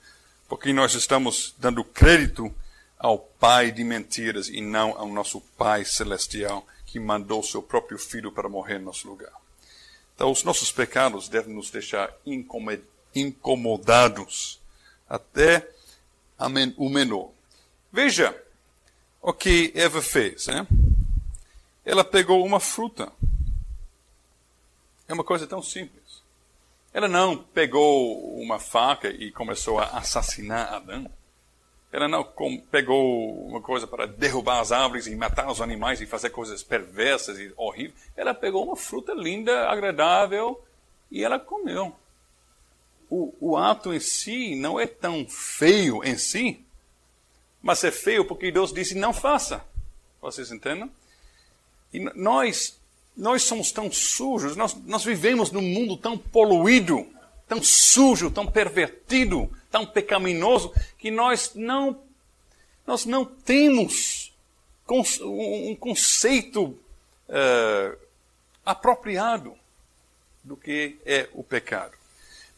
[0.48, 2.54] Porque nós estamos dando crédito
[2.98, 8.30] ao pai de mentiras e não ao nosso pai celestial que mandou seu próprio filho
[8.30, 9.32] para morrer no nosso lugar.
[10.14, 12.14] Então, os nossos pecados devem nos deixar
[13.14, 14.60] incomodados
[15.08, 15.68] até
[16.76, 17.30] o menor.
[17.92, 18.40] Veja
[19.20, 20.46] o que Eva fez.
[20.46, 20.66] Né?
[21.84, 23.10] Ela pegou uma fruta.
[25.08, 26.22] É uma coisa tão simples.
[26.92, 31.10] Ela não pegou uma faca e começou a assassinar Adão.
[31.90, 32.24] Ela não
[32.70, 37.38] pegou uma coisa para derrubar as árvores e matar os animais e fazer coisas perversas
[37.38, 37.94] e horríveis.
[38.16, 40.60] Ela pegou uma fruta linda, agradável
[41.10, 41.94] e ela comeu.
[43.10, 46.64] O, o ato em si não é tão feio em si,
[47.62, 49.64] mas é feio porque Deus disse não faça.
[50.20, 50.90] Vocês entendem?
[51.92, 52.80] E nós,
[53.16, 57.06] nós somos tão sujos, nós, nós vivemos num mundo tão poluído,
[57.46, 62.00] tão sujo, tão pervertido, tão pecaminoso, que nós não,
[62.86, 64.32] nós não temos
[65.22, 67.98] um conceito uh,
[68.64, 69.56] apropriado
[70.42, 71.96] do que é o pecado.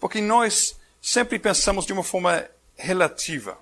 [0.01, 3.59] Porque nós sempre pensamos de uma forma relativa.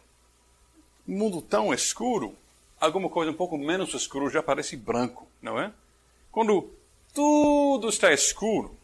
[1.06, 2.34] Um mundo tão escuro,
[2.80, 5.70] alguma coisa um pouco menos escuro já parece branco, não é?
[6.32, 6.70] Quando
[7.14, 8.76] tudo está escuro,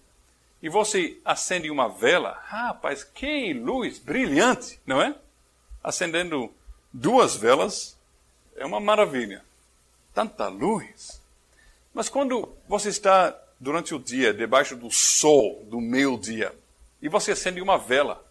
[0.62, 5.14] e você acende uma vela, rapaz, que luz brilhante, não é?
[5.82, 6.52] Acendendo
[6.92, 7.96] duas velas
[8.56, 9.42] é uma maravilha.
[10.14, 11.20] Tanta luz.
[11.94, 16.54] Mas quando você está durante o dia debaixo do sol do meio-dia
[17.00, 18.22] e você acende uma vela,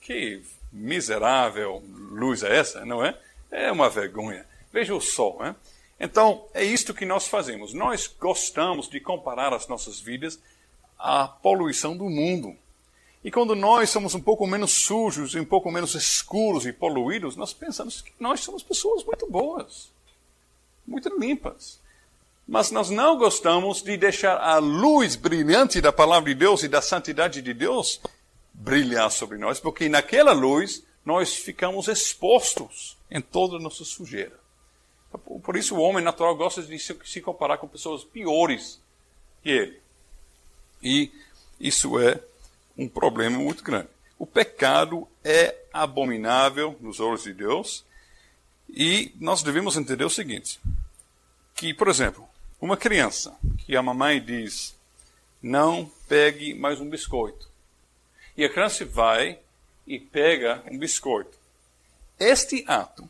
[0.00, 3.16] que miserável luz é essa, não é?
[3.50, 4.44] É uma vergonha.
[4.72, 5.54] Veja o sol, né?
[6.04, 7.72] Então, é isto que nós fazemos.
[7.72, 10.38] Nós gostamos de comparar as nossas vidas
[10.98, 12.54] a poluição do mundo.
[13.24, 17.54] E quando nós somos um pouco menos sujos, um pouco menos escuros e poluídos, nós
[17.54, 19.90] pensamos que nós somos pessoas muito boas,
[20.86, 21.80] muito limpas.
[22.46, 26.82] Mas nós não gostamos de deixar a luz brilhante da palavra de Deus e da
[26.82, 27.98] santidade de Deus
[28.52, 34.43] brilhar sobre nós, porque naquela luz nós ficamos expostos em toda a nossa sujeira.
[35.18, 38.80] Por isso o homem natural gosta de se comparar com pessoas piores
[39.42, 39.80] que ele.
[40.82, 41.12] E
[41.58, 42.20] isso é
[42.76, 43.88] um problema muito grande.
[44.18, 47.84] O pecado é abominável nos olhos de Deus
[48.68, 50.60] e nós devemos entender o seguinte:
[51.54, 52.28] que, por exemplo,
[52.60, 54.74] uma criança que a mamãe diz
[55.42, 57.48] não pegue mais um biscoito
[58.36, 59.38] e a criança vai
[59.86, 61.36] e pega um biscoito.
[62.18, 63.08] Este ato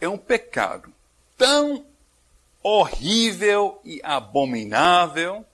[0.00, 0.92] é um pecado
[1.36, 1.86] tão
[2.62, 5.44] horrível e abominável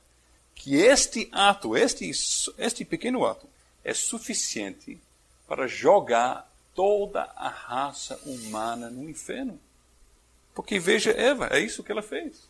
[0.55, 2.11] que este ato, este,
[2.59, 3.49] este pequeno ato,
[3.83, 5.01] é suficiente
[5.49, 9.59] para jogar toda a raça humana no inferno.
[10.55, 12.49] Porque veja Eva, é isso que ela fez.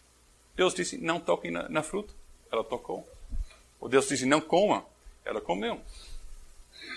[0.56, 2.12] Deus disse: não toque na, na fruta.
[2.50, 3.08] Ela tocou.
[3.80, 4.84] Ou Deus disse: não coma.
[5.24, 5.80] Ela comeu.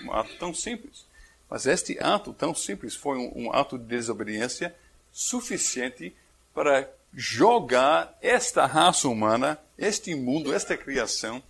[0.04, 1.06] Um ato tão simples.
[1.48, 4.74] Mas este ato tão simples foi um, um ato de desobediência
[5.12, 6.14] suficiente
[6.54, 11.42] para jogar esta raça humana, este mundo, esta criação,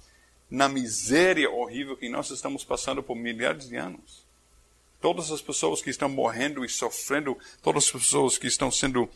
[0.51, 4.25] na miséria horrível que nós estamos passando por milhares de anos.
[5.01, 9.09] Todas as pessoas que estão morrendo e sofrendo, todas as pessoas que estão sendo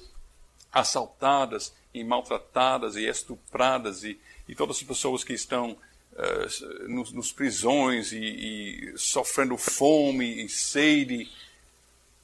[0.70, 5.70] assaltadas e maltratadas e estupradas, e, e todas as pessoas que estão
[6.12, 11.31] uh, nos, nos, prisões e, e sofrendo fome e sede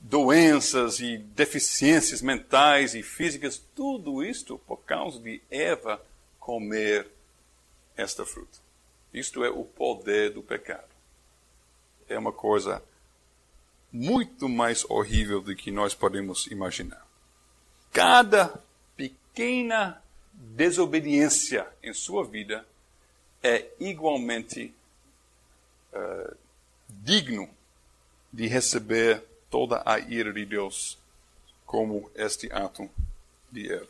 [0.05, 6.00] doenças e deficiências mentais e físicas, tudo isto por causa de Eva
[6.38, 7.09] comer
[7.96, 8.59] esta fruta.
[9.15, 10.88] Isto é o poder do pecado.
[12.07, 12.83] É uma coisa
[13.90, 17.07] muito mais horrível do que nós podemos imaginar.
[17.90, 18.61] Cada
[18.94, 20.02] pequena
[20.35, 22.67] desobediência em sua vida
[23.42, 24.75] é igualmente
[25.94, 26.37] uh,
[26.90, 27.48] digno
[28.31, 29.25] de receber
[29.55, 30.98] toda a ira de Deus,
[31.65, 32.90] como este ato
[33.52, 33.87] de Eva.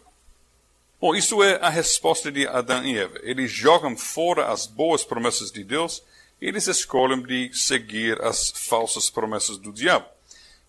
[1.01, 3.19] Bom, isso é a resposta de Adão e Eva.
[3.23, 6.03] Eles jogam fora as boas promessas de Deus
[6.39, 10.05] e eles escolhem de seguir as falsas promessas do diabo.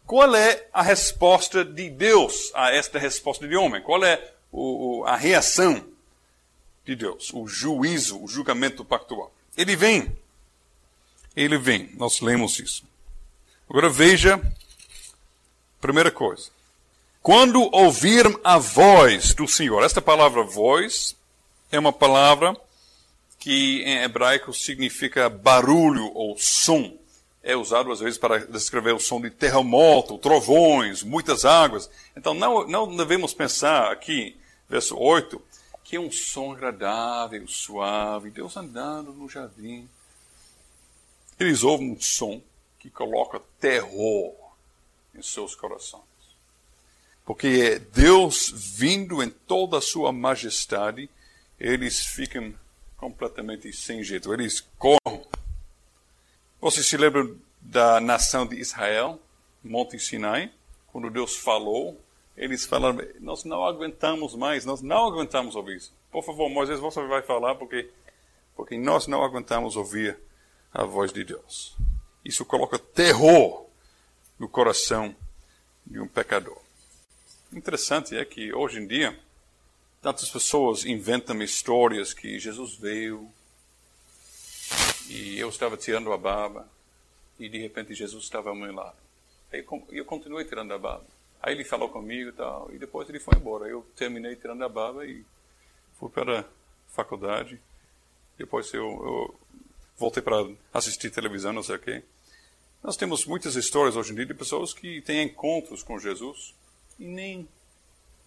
[0.06, 3.82] Qual é a resposta de Deus a esta resposta de homem?
[3.82, 5.86] Qual é o, a reação
[6.86, 7.34] de Deus?
[7.34, 9.30] O juízo, o julgamento pactual.
[9.58, 10.18] Ele vem.
[11.36, 11.90] Ele vem.
[11.98, 12.86] Nós lemos isso.
[13.70, 14.40] Agora veja,
[15.86, 16.50] primeira coisa.
[17.22, 21.16] Quando ouvirem a voz do Senhor, esta palavra voz
[21.72, 22.56] é uma palavra
[23.40, 26.98] que em hebraico significa barulho ou som.
[27.44, 31.90] É usado às vezes para descrever o som de terremoto, trovões, muitas águas.
[32.16, 34.36] Então não, não devemos pensar aqui,
[34.68, 35.42] verso 8,
[35.84, 39.88] que é um som agradável, suave, Deus andando no jardim.
[41.40, 42.42] Eles ouvem um som
[42.80, 44.45] que coloca terror
[45.16, 46.04] em seus corações.
[47.26, 51.10] Porque é Deus vindo em toda a sua majestade,
[51.60, 52.54] eles ficam
[52.98, 55.26] completamente sem jeito, eles correm.
[56.62, 57.28] Você se lembra
[57.62, 59.20] da nação de Israel,
[59.64, 60.52] Monte Sinai,
[60.88, 62.00] quando Deus falou
[62.38, 65.94] eles falaram, nós não aguentamos mais, nós não aguentamos ouvir isso.
[66.12, 67.90] Por favor, Moisés, você vai falar porque,
[68.56, 70.18] porque nós não aguentamos ouvir
[70.74, 71.76] a voz de Deus.
[72.24, 73.65] Isso coloca terror
[74.38, 75.16] no coração
[75.86, 76.60] de um pecador.
[77.54, 79.18] Interessante é que hoje em dia,
[80.02, 83.32] tantas pessoas inventam histórias que Jesus veio
[85.08, 86.68] e eu estava tirando a barba
[87.40, 88.98] e de repente Jesus estava ao meu lado.
[89.54, 91.06] E eu continuei tirando a barba.
[91.42, 93.68] Aí ele falou comigo e tal, e depois ele foi embora.
[93.68, 95.24] Eu terminei tirando a barba e
[96.00, 96.46] fui para a
[96.90, 97.62] faculdade.
[98.38, 99.40] Depois eu, eu
[99.98, 102.04] voltei para assistir televisão, não sei o quê.
[102.84, 106.54] Nós temos muitas histórias hoje em dia de pessoas que têm encontros com Jesus
[107.00, 107.48] e nem,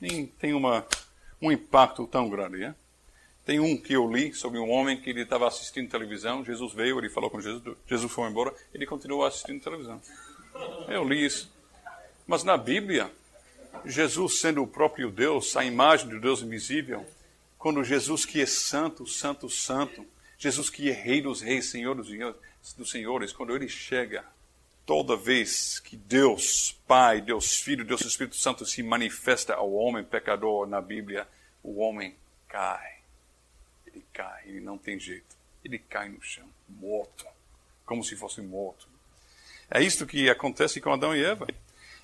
[0.00, 0.86] nem tem uma,
[1.40, 2.58] um impacto tão grande.
[2.58, 2.74] Né?
[3.44, 6.98] Tem um que eu li sobre um homem que ele estava assistindo televisão, Jesus veio,
[6.98, 10.00] ele falou com Jesus, Jesus foi embora, ele continuou assistindo televisão.
[10.88, 11.50] Eu li isso.
[12.26, 13.10] Mas na Bíblia,
[13.84, 17.06] Jesus sendo o próprio Deus, a imagem do Deus invisível,
[17.56, 20.06] quando Jesus que é santo, santo, santo,
[20.38, 24.24] Jesus que é rei dos reis, senhor dos, senhores, quando ele chega,
[24.88, 30.66] toda vez que Deus Pai, Deus Filho, Deus Espírito Santo se manifesta ao homem pecador
[30.66, 31.28] na Bíblia,
[31.62, 32.16] o homem
[32.48, 32.96] cai.
[33.86, 35.36] Ele cai, ele não tem jeito.
[35.62, 37.26] Ele cai no chão, morto,
[37.84, 38.88] como se fosse morto.
[39.70, 41.46] É isto que acontece com Adão e Eva.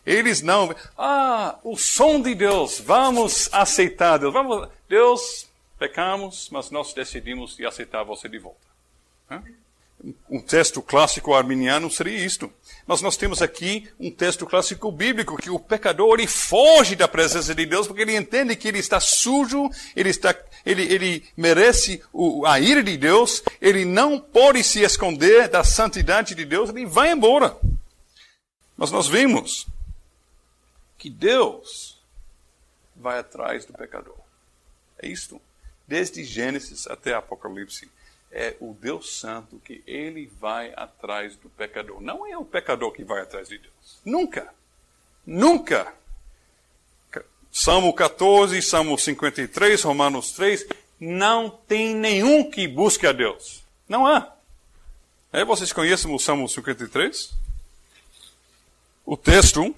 [0.05, 0.76] Eles não.
[0.99, 4.35] Ah, o som de Deus, vamos aceitar Deus.
[4.35, 8.61] Vamos, Deus, pecamos, mas nós decidimos de aceitar você de volta.
[10.29, 12.53] Um texto clássico arminiano seria isto.
[12.87, 17.55] Mas nós temos aqui um texto clássico bíblico que o pecador ele foge da presença
[17.55, 20.35] de Deus porque ele entende que ele está sujo, ele está,
[20.67, 26.35] ele, ele merece o, a ira de Deus, ele não pode se esconder da santidade
[26.35, 27.57] de Deus, ele vai embora.
[28.77, 29.67] Mas nós vemos
[30.99, 31.99] que Deus
[32.95, 34.19] vai atrás do pecador.
[34.99, 35.41] É isto.
[35.87, 37.91] Desde Gênesis até Apocalipse,
[38.35, 42.01] é o Deus Santo que ele vai atrás do pecador.
[42.01, 44.01] Não é o pecador que vai atrás de Deus.
[44.05, 44.53] Nunca.
[45.24, 45.95] Nunca.
[47.51, 50.66] Salmo 14, Salmo 53, Romanos 3,
[50.99, 53.62] não tem nenhum que busque a Deus.
[53.89, 54.35] Não há.
[55.32, 57.32] É, vocês conhecem o Salmo 53?
[59.07, 59.74] O texto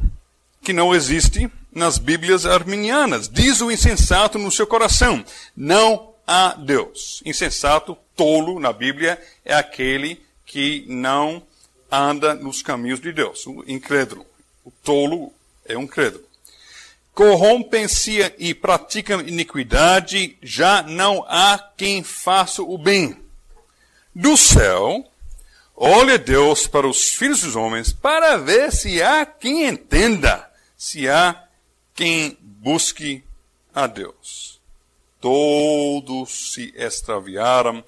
[0.62, 3.28] que não existe nas Bíblias arminianas.
[3.28, 5.22] Diz o insensato no seu coração:
[5.54, 7.22] não há Deus.
[7.26, 11.43] Insensato, tolo na Bíblia é aquele que não
[11.91, 14.27] anda nos caminhos de Deus, o incrédulo.
[14.64, 15.33] O tolo
[15.64, 16.25] é um crédulo.
[17.14, 23.17] Corrompem-se e praticam iniquidade, já não há quem faça o bem.
[24.14, 25.05] Do céu,
[25.77, 30.47] olha Deus para os filhos dos homens para ver se há quem entenda
[30.77, 31.45] se há
[31.95, 33.25] quem busque
[33.75, 34.61] a Deus.
[35.21, 37.83] Todos se extraviaram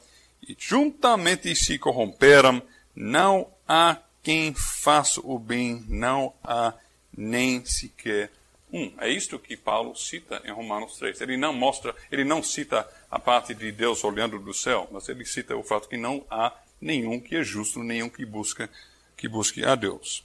[0.48, 2.62] e juntamente se corromperam,
[2.94, 6.74] não há quem faça o bem, não há
[7.16, 8.30] nem sequer
[8.72, 8.92] um.
[8.98, 11.20] É isto que Paulo cita em Romanos 3.
[11.20, 15.24] Ele não mostra, ele não cita a parte de Deus olhando do céu, mas ele
[15.24, 18.68] cita o fato que não há nenhum que é justo, nenhum que busca
[19.16, 20.22] que busque a Deus.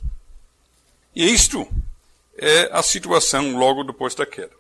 [1.16, 1.68] E isto
[2.38, 4.54] é a situação logo depois da queda.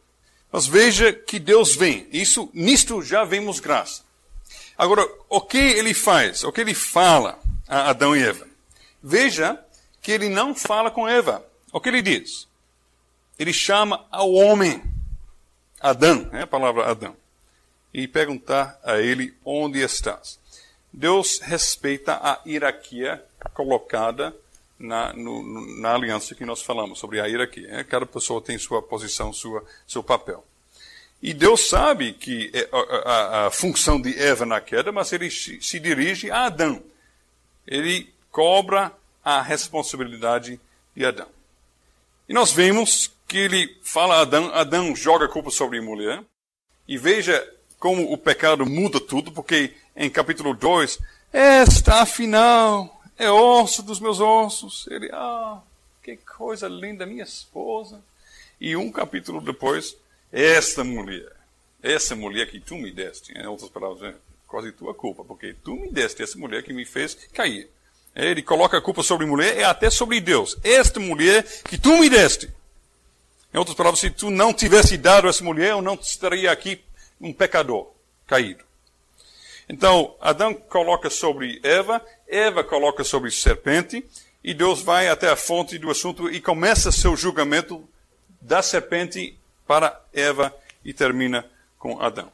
[0.51, 2.07] Mas veja que Deus vem.
[2.11, 4.03] Isso, nisto já vemos graça.
[4.78, 6.43] Agora, o que ele faz?
[6.43, 8.47] O que ele fala a Adão e Eva?
[9.01, 9.59] Veja
[10.01, 11.45] que ele não fala com Eva.
[11.71, 12.47] O que ele diz?
[13.38, 14.84] Ele chama ao homem,
[15.80, 17.15] Adão, é a palavra Adão,
[17.93, 20.39] e perguntar a ele onde estás.
[20.91, 24.36] Deus respeita a hierarquia colocada
[24.78, 27.67] na, no, na aliança que nós falamos sobre a hierarquia.
[27.67, 27.84] Né?
[27.84, 30.45] Cada pessoa tem sua posição, sua, seu papel.
[31.24, 35.32] E Deus sabe que é a, a, a função de Eva na queda, mas ele
[35.32, 36.84] se, se dirige a Adão.
[37.65, 38.91] Ele cobra
[39.24, 40.59] a responsabilidade
[40.93, 41.30] de Adão.
[42.28, 46.21] E nós vemos que ele fala a Adão, Adão joga a culpa sobre a mulher,
[46.86, 47.41] e veja
[47.80, 50.99] como o pecado muda tudo, porque em capítulo 2,
[51.32, 54.88] esta afinal é osso dos meus ossos.
[54.88, 55.61] Ele, ah,
[56.03, 58.03] que coisa linda, minha esposa.
[58.59, 59.95] E um capítulo depois,
[60.34, 61.31] esta mulher,
[61.84, 64.17] essa mulher que tu me deste, em outras palavras, é
[64.47, 67.69] quase tua culpa, porque tu me deste essa mulher que me fez cair.
[68.15, 70.57] Ele coloca a culpa sobre a mulher e até sobre Deus.
[70.63, 72.51] Esta mulher que tu me deste.
[73.53, 76.84] Em outras palavras, se tu não tivesse dado essa mulher, eu não estaria aqui
[77.21, 77.91] um pecador
[78.25, 78.63] caído.
[79.69, 84.03] Então, Adão coloca sobre Eva, Eva coloca sobre serpente,
[84.43, 87.88] e Deus vai até a fonte do assunto e começa seu julgamento
[88.41, 89.38] da serpente
[89.68, 90.53] para Eva
[90.84, 91.45] e termina
[91.80, 92.32] com Adão.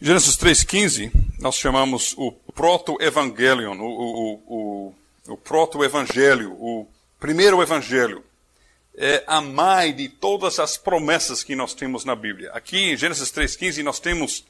[0.00, 1.10] Gênesis 3,15,
[1.40, 6.86] nós chamamos o proto-evangelion, o, o, o, o proto-evangelho, o
[7.18, 8.24] primeiro evangelho.
[8.96, 12.52] É a mãe de todas as promessas que nós temos na Bíblia.
[12.52, 14.44] Aqui em Gênesis 3,15 nós temos,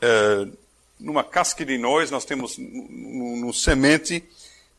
[0.00, 0.46] é,
[0.98, 4.24] numa casca de nós, nós temos no, no semente,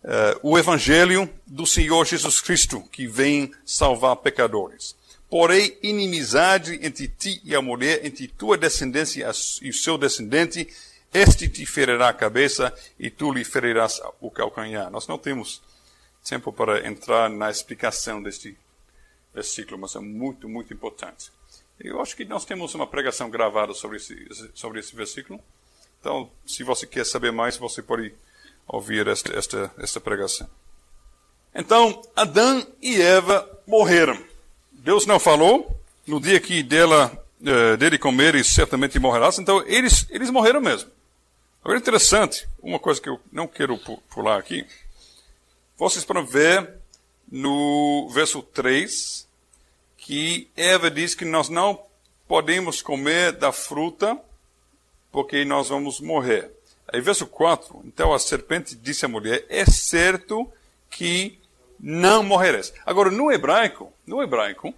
[0.03, 4.95] é, o evangelho do Senhor Jesus Cristo, que vem salvar pecadores.
[5.31, 10.67] Porém, inimizade entre ti e a mulher, entre tua descendência e o seu descendente,
[11.13, 14.91] este te ferirá a cabeça e tu lhe ferirás o calcanhar.
[14.91, 15.61] Nós não temos
[16.21, 18.57] tempo para entrar na explicação deste
[19.33, 21.31] versículo, mas é muito, muito importante.
[21.79, 25.39] Eu acho que nós temos uma pregação gravada sobre esse, sobre esse versículo.
[26.01, 28.13] Então, se você quer saber mais, você pode
[28.67, 30.49] ouvir esta, esta, esta pregação.
[31.55, 34.30] Então, Adão e Eva morreram.
[34.83, 39.37] Deus não falou, no dia que dela, uh, dele comeres, certamente morrerás.
[39.37, 40.89] Então, eles, eles morreram mesmo.
[41.63, 43.77] Agora, interessante, uma coisa que eu não quero
[44.09, 44.65] pular aqui.
[45.77, 46.67] Vocês podem ver
[47.31, 49.27] no verso 3
[49.97, 51.79] que Eva diz que nós não
[52.27, 54.19] podemos comer da fruta
[55.11, 56.49] porque nós vamos morrer.
[56.91, 60.51] Aí, verso 4, então a serpente disse à mulher: É certo
[60.89, 61.39] que
[61.81, 62.71] não morrerás.
[62.85, 64.73] Agora, no hebraico, no hebraico,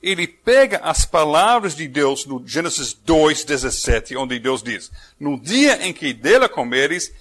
[0.00, 5.92] ele pega as palavras de Deus no Gênesis 2:17, onde Deus diz: "No dia em
[5.92, 7.12] que dela comeres,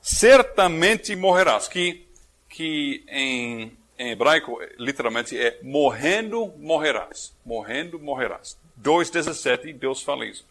[0.00, 2.06] certamente morrerás." Que
[2.48, 7.34] que em, em hebraico literalmente é morrendo morrerás.
[7.44, 8.56] Morrendo morrerás.
[8.80, 10.46] 2:17 Deus fala isso.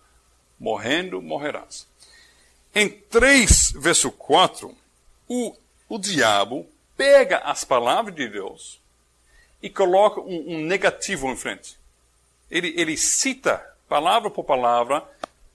[0.59, 1.87] Morrendo morrerás.
[2.73, 4.75] Em 3 verso 4,
[5.27, 5.55] o,
[5.87, 6.67] o diabo
[6.97, 8.79] pega as palavras de Deus
[9.61, 11.77] e coloca um, um negativo em frente.
[12.49, 15.03] Ele, ele cita, palavra por palavra,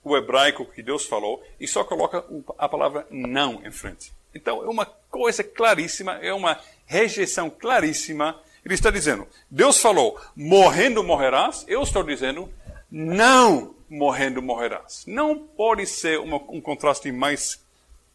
[0.03, 2.23] o hebraico que Deus falou e só coloca
[2.57, 4.11] a palavra não em frente.
[4.33, 8.39] Então, é uma coisa claríssima, é uma rejeição claríssima.
[8.63, 11.65] Ele está dizendo, Deus falou, morrendo morrerás.
[11.67, 12.51] Eu estou dizendo,
[12.89, 15.03] não morrendo morrerás.
[15.05, 17.61] Não pode ser uma, um contraste mais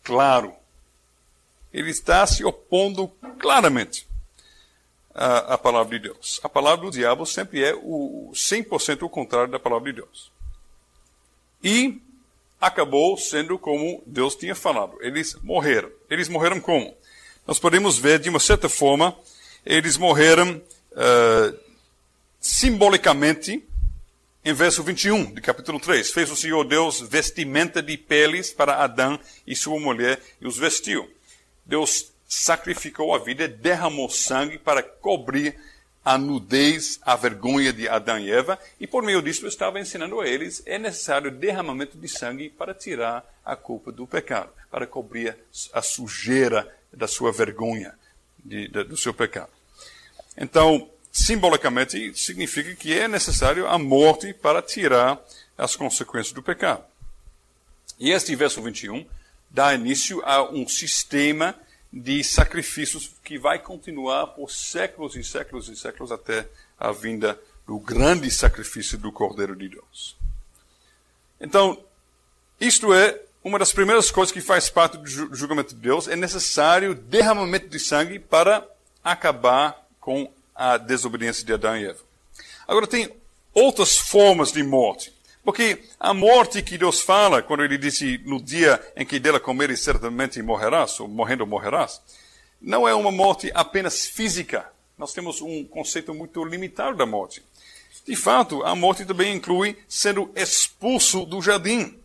[0.03, 0.55] claro
[1.77, 3.07] ele está se opondo
[3.39, 4.09] claramente
[5.14, 6.41] à, à, palavra de Deus.
[6.43, 10.33] A palavra do diabo sempre é o 100% o contrário da palavra de Deus.
[11.62, 12.01] E
[12.59, 14.97] acabou sendo como Deus tinha falado.
[15.03, 15.91] Eles morreram.
[16.09, 16.97] Eles morreram como?
[17.47, 19.14] Nós podemos ver, de uma certa forma,
[19.64, 20.57] eles morreram
[20.93, 21.59] uh,
[22.41, 23.62] simbolicamente
[24.43, 26.11] em verso 21 de capítulo 3.
[26.11, 31.14] Fez o Senhor Deus vestimenta de peles para Adão e sua mulher e os vestiu.
[31.67, 35.59] Deus sacrificou a vida, derramou sangue para cobrir
[36.05, 40.29] a nudez, a vergonha de Adão e Eva, e por meio disso estava ensinando a
[40.29, 45.37] eles é necessário derramamento de sangue para tirar a culpa do pecado, para cobrir
[45.73, 47.93] a sujeira da sua vergonha,
[48.39, 49.51] de, de, do seu pecado.
[50.37, 55.21] Então, simbolicamente, significa que é necessário a morte para tirar
[55.59, 56.85] as consequências do pecado.
[57.99, 59.05] E este verso 21
[59.51, 61.55] dá início a um sistema
[61.93, 66.47] de sacrifícios que vai continuar por séculos e séculos e séculos até
[66.79, 70.17] a vinda do grande sacrifício do Cordeiro de Deus.
[71.41, 71.79] Então,
[72.61, 76.09] isto é uma das primeiras coisas que faz parte do julgamento de Deus.
[76.09, 78.67] É necessário derramamento de sangue para
[79.03, 82.01] acabar com a desobediência de Adão e Eva.
[82.67, 83.15] Agora, tem
[83.55, 85.16] outras formas de morte.
[85.47, 89.79] Porque a morte que Deus fala, quando ele disse no dia em que dela comeres
[89.79, 92.03] certamente morrerás, ou morrendo morrerás,
[92.61, 94.69] não é uma morte apenas física.
[94.99, 97.45] Nós temos um conceito muito limitado da morte.
[98.05, 101.97] De fato, a morte também inclui sendo expulso do jardim.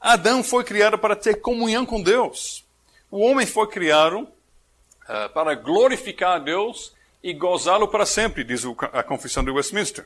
[0.00, 2.64] Adão foi criado para ter comunhão com Deus.
[3.12, 6.92] O homem foi criado uh, para glorificar a Deus
[7.22, 10.04] e gozá-lo para sempre, diz a Confissão de Westminster.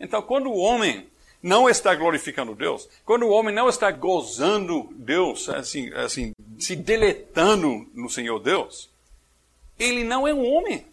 [0.00, 1.11] Então, quando o homem
[1.42, 7.88] não está glorificando Deus, quando o homem não está gozando Deus, assim, assim, se deletando
[7.92, 8.88] no Senhor Deus,
[9.78, 10.86] ele não é um homem.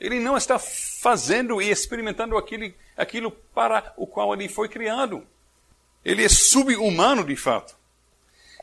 [0.00, 5.26] Ele não está fazendo e experimentando aquilo, aquilo para o qual ele foi criado.
[6.04, 7.76] Ele é subhumano de fato.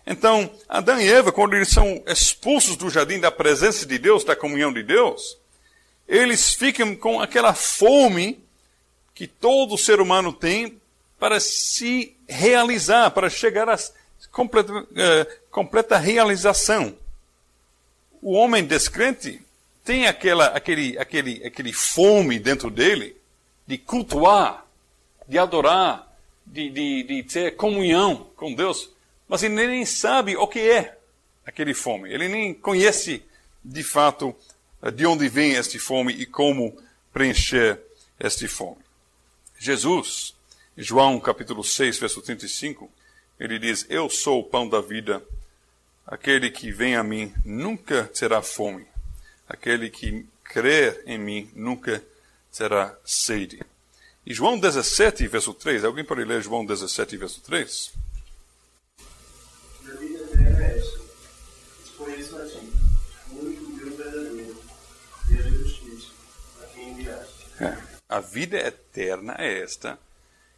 [0.07, 4.35] Então, Adão e Eva, quando eles são expulsos do jardim da presença de Deus, da
[4.35, 5.37] comunhão de Deus,
[6.07, 8.41] eles ficam com aquela fome
[9.13, 10.79] que todo ser humano tem
[11.19, 13.77] para se realizar, para chegar a
[14.31, 14.85] completa, uh,
[15.49, 16.97] completa realização.
[18.21, 19.41] O homem descrente
[19.83, 23.15] tem aquela, aquele, aquele, aquele fome dentro dele
[23.67, 24.65] de cultuar,
[25.27, 26.11] de adorar,
[26.45, 28.89] de, de, de ter comunhão com Deus,
[29.27, 30.97] mas ele nem sabe o que é
[31.45, 32.11] aquele fome.
[32.11, 33.23] Ele nem conhece
[33.63, 34.35] de fato
[34.93, 36.77] de onde vem este fome e como
[37.11, 37.79] preencher
[38.19, 38.83] este fome.
[39.57, 40.34] Jesus,
[40.77, 42.91] João capítulo 6, verso 35,
[43.39, 45.23] ele diz: Eu sou o pão da vida.
[46.05, 48.85] Aquele que vem a mim nunca terá fome.
[49.47, 52.03] Aquele que crer em mim nunca
[52.55, 53.61] terá sede.
[54.25, 57.93] E João 17, verso 3, alguém pode ler João 17, verso 3?
[68.09, 69.97] A vida eterna é esta: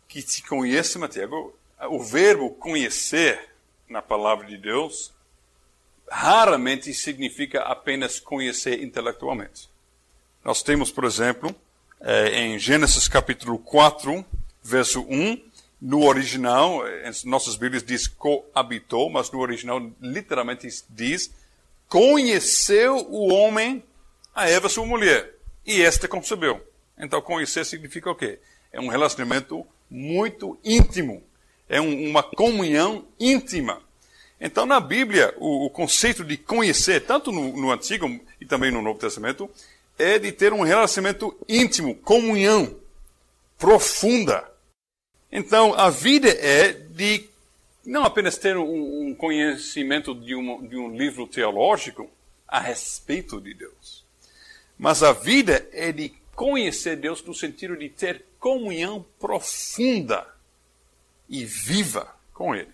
[0.08, 1.54] que te conheça, Mateus.
[1.90, 3.50] O verbo conhecer
[3.90, 5.14] na palavra de Deus
[6.10, 9.70] raramente significa apenas conhecer intelectualmente.
[10.44, 11.54] Nós temos, por exemplo,
[12.00, 14.26] é, em Gênesis capítulo 4,
[14.64, 15.42] verso 1,
[15.82, 21.32] no original, em nossas Bíblias diz coabitou, mas no original literalmente diz
[21.88, 23.84] conheceu o homem
[24.34, 25.34] a Eva, sua mulher,
[25.66, 26.66] e esta concebeu.
[26.98, 28.40] Então, conhecer significa o quê?
[28.72, 31.24] É um relacionamento muito íntimo,
[31.70, 33.82] é um, uma comunhão íntima.
[34.40, 38.08] Então, na Bíblia, o, o conceito de conhecer, tanto no, no Antigo
[38.40, 39.50] e também no Novo Testamento,
[39.98, 42.76] é de ter um relacionamento íntimo, comunhão
[43.58, 44.50] profunda.
[45.32, 47.28] Então, a vida é de
[47.86, 50.28] não apenas ter um, um conhecimento de,
[50.68, 52.10] de um livro teológico
[52.48, 54.06] a respeito de Deus,
[54.78, 60.26] mas a vida é de conhecer Deus no sentido de ter comunhão profunda
[61.30, 62.72] e viva com Ele.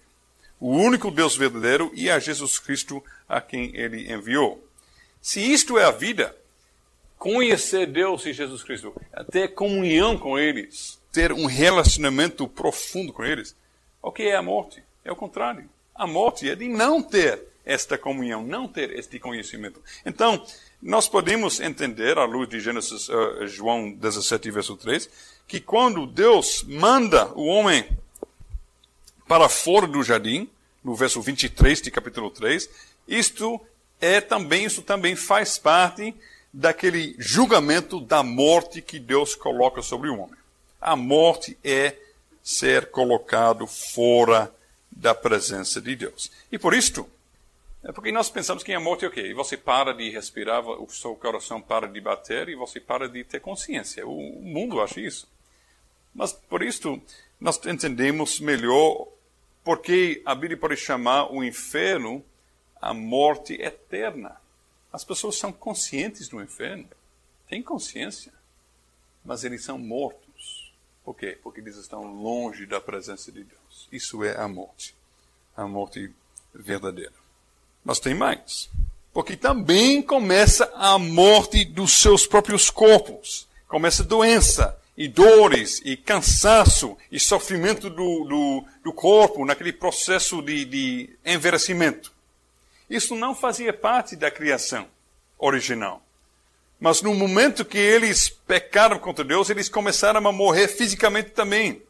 [0.59, 4.65] O único Deus verdadeiro e a Jesus Cristo a quem Ele enviou.
[5.21, 6.35] Se isto é a vida,
[7.17, 8.93] conhecer Deus e Jesus Cristo,
[9.31, 13.55] ter comunhão com eles, ter um relacionamento profundo com eles.
[14.01, 14.83] O que é a morte?
[15.05, 15.69] É o contrário.
[15.95, 19.81] A morte é de não ter esta comunhão, não ter este conhecimento.
[20.05, 20.45] Então,
[20.81, 25.09] nós podemos entender, à luz de Gênesis, uh, João 17, verso 3,
[25.47, 27.87] que quando Deus manda o homem
[29.27, 30.49] para fora do jardim,
[30.83, 32.69] no verso 23 de capítulo 3,
[33.07, 33.59] isto
[33.99, 36.13] é também, isso também faz parte
[36.51, 40.39] daquele julgamento da morte que Deus coloca sobre o homem.
[40.79, 41.95] A morte é
[42.43, 44.53] ser colocado fora
[44.91, 46.29] da presença de Deus.
[46.51, 47.09] E por isto,
[47.83, 49.33] é porque nós pensamos que a morte é o quê?
[49.33, 53.39] Você para de respirar, o seu coração para de bater e você para de ter
[53.39, 54.05] consciência.
[54.05, 55.27] O mundo acha isso.
[56.13, 57.01] Mas por isso,
[57.39, 59.07] nós entendemos melhor
[59.63, 62.23] porque a Bíblia pode chamar o inferno
[62.83, 64.35] a morte eterna.
[64.91, 66.85] As pessoas são conscientes do inferno,
[67.47, 68.33] têm consciência,
[69.23, 70.73] mas eles são mortos.
[71.03, 71.37] Por quê?
[71.41, 73.87] Porque eles estão longe da presença de Deus.
[73.89, 74.93] Isso é a morte,
[75.55, 76.13] a morte
[76.53, 77.13] verdadeira.
[77.85, 78.69] Mas tem mais.
[79.13, 83.47] Porque também começa a morte dos seus próprios corpos.
[83.67, 90.65] Começa doença, e dores, e cansaço, e sofrimento do, do, do corpo naquele processo de,
[90.65, 92.11] de envelhecimento.
[92.89, 94.87] Isso não fazia parte da criação
[95.37, 96.01] original.
[96.79, 101.81] Mas no momento que eles pecaram contra Deus, eles começaram a morrer fisicamente também.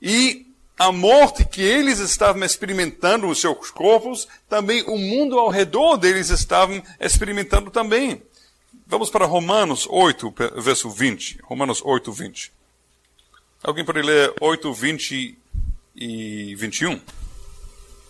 [0.00, 0.46] E
[0.78, 6.30] a morte que eles estavam experimentando nos seus corpos, também o mundo ao redor deles
[6.30, 8.22] estavam experimentando também.
[8.86, 11.40] Vamos para Romanos 8, verso 20.
[11.42, 12.52] Romanos 8, 20.
[13.62, 15.38] Alguém pode ler 8, 20
[15.96, 17.00] e 21?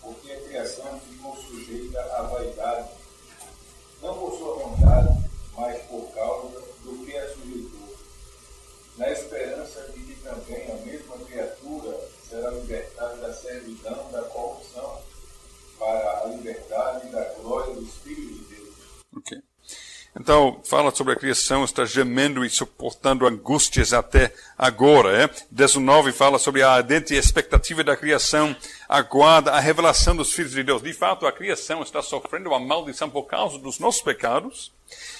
[0.01, 2.89] Porque a criação ficou sujeita à vaidade,
[4.01, 5.17] não por sua vontade,
[5.55, 7.95] mas por causa do que a sujeitou,
[8.97, 11.97] na esperança de que também a mesma criatura
[12.29, 15.01] será libertada da servidão da corrupção
[15.79, 18.34] para a liberdade da glória do Espírito.
[20.17, 25.25] Então, fala sobre a criação, está gemendo e suportando angústias até agora.
[25.25, 25.29] É?
[25.51, 28.55] 19 fala sobre a ardente expectativa da criação,
[28.87, 30.81] aguarda a revelação dos filhos de Deus.
[30.81, 34.71] De fato, a criação está sofrendo uma maldição por causa dos nossos pecados.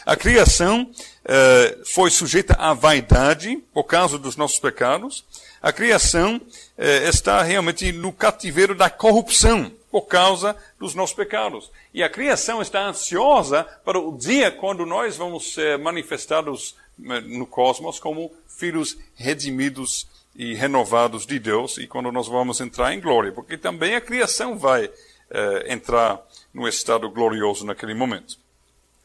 [0.06, 0.90] A criação
[1.26, 5.26] eh, foi sujeita à vaidade por causa dos nossos pecados.
[5.62, 6.40] A criação
[6.78, 11.72] eh, está realmente no cativeiro da corrupção por causa dos nossos pecados.
[11.94, 17.48] E a criação está ansiosa para o dia quando nós vamos ser manifestados eh, no
[17.48, 23.32] cosmos como filhos redimidos e renovados de Deus e quando nós vamos entrar em glória,
[23.32, 24.92] porque também a criação vai
[25.32, 26.22] eh, entrar
[26.54, 28.38] no estado glorioso naquele momento.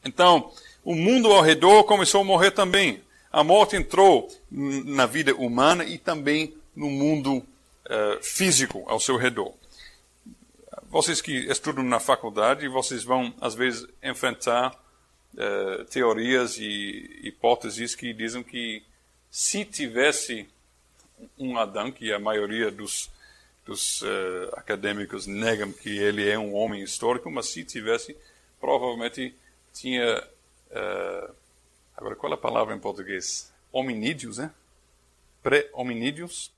[0.03, 0.51] Então,
[0.83, 3.01] o mundo ao redor começou a morrer também.
[3.31, 7.41] A morte entrou na vida humana e também no mundo
[7.89, 9.53] eh, físico ao seu redor
[10.91, 14.77] vocês que estudam na faculdade, vocês vão, às vezes, enfrentar
[15.33, 18.83] uh, teorias e hipóteses que dizem que
[19.29, 20.49] se tivesse
[21.39, 23.09] um Adão, que a maioria dos,
[23.65, 28.17] dos uh, acadêmicos negam que ele é um homem histórico, mas se tivesse,
[28.59, 29.33] provavelmente
[29.73, 30.21] tinha.
[30.71, 31.33] Uh,
[31.95, 33.49] agora, qual é a palavra em português?
[33.71, 34.51] Hominídeos, né?
[35.41, 36.51] Pré-hominídeos.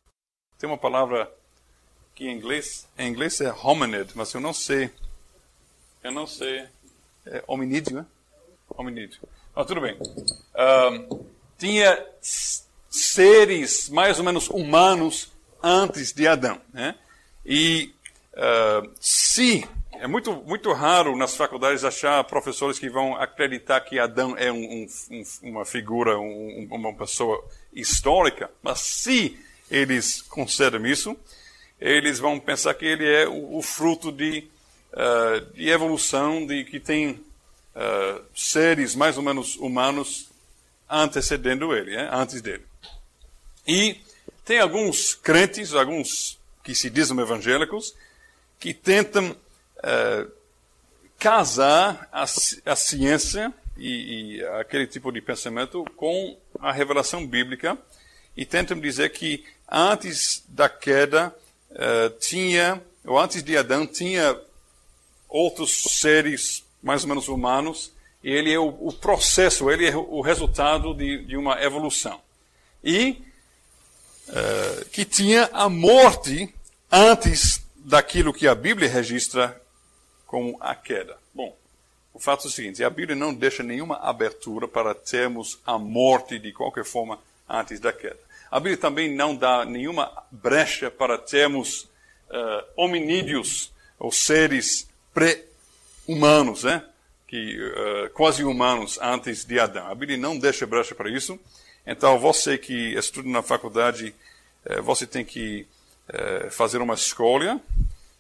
[0.58, 1.32] Tem uma palavra
[2.16, 4.90] que em inglês, em inglês é hominid, mas eu não sei.
[6.04, 6.66] Eu não sei.
[7.26, 8.06] É hominídeo, né?
[8.70, 9.20] Hominídeo.
[9.56, 9.98] Mas tudo bem.
[10.56, 11.26] Um,
[11.58, 12.06] tinha
[12.90, 16.60] seres mais ou menos humanos antes de Adão.
[16.74, 16.96] Né?
[17.46, 17.94] E
[18.34, 19.68] uh, se.
[19.94, 24.86] É muito, muito raro nas faculdades achar professores que vão acreditar que Adão é um,
[25.10, 27.42] um, uma figura, um, uma pessoa
[27.72, 29.40] histórica, mas se
[29.72, 31.18] eles consideram isso,
[31.84, 34.48] eles vão pensar que ele é o, o fruto de,
[34.94, 40.30] uh, de, evolução, de que tem uh, seres mais ou menos humanos
[40.90, 42.08] antecedendo ele, é?
[42.10, 42.64] antes dele.
[43.68, 43.98] E
[44.46, 47.94] tem alguns crentes, alguns que se dizem evangélicos,
[48.58, 50.32] que tentam uh,
[51.20, 57.78] casar a, a ciência e, e, aquele tipo de pensamento com a revelação bíblica
[58.38, 61.36] e tentam dizer que antes da queda
[61.74, 64.40] uh, tinha, ou antes de Adão, tinha
[65.28, 67.92] outros seres mais ou menos humanos,
[68.24, 72.20] e ele é o, o processo, ele é o resultado de, de uma evolução.
[72.84, 73.22] E
[74.30, 76.54] uh, que tinha a morte
[76.92, 79.60] antes daquilo que a Bíblia registra
[80.26, 81.18] como a queda.
[81.34, 81.56] Bom,
[82.14, 86.40] o fato é o seguinte: a Bíblia não deixa nenhuma abertura para termos a morte
[86.40, 88.20] de qualquer forma antes da queda.
[88.54, 91.86] A Bíblia também não dá nenhuma brecha para termos
[92.30, 96.86] uh, hominídeos, ou seres pré-humanos, né?
[97.28, 99.88] que, uh, quase humanos antes de Adão.
[99.88, 101.40] A Bíblia não deixa brecha para isso.
[101.84, 104.14] Então, você que estuda na faculdade,
[104.68, 105.66] uh, você tem que
[106.52, 107.60] fazer uma escolha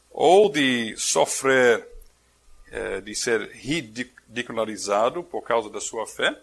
[0.09, 1.85] ou de sofrer,
[3.03, 6.33] de ser ridicularizado por causa da sua fé,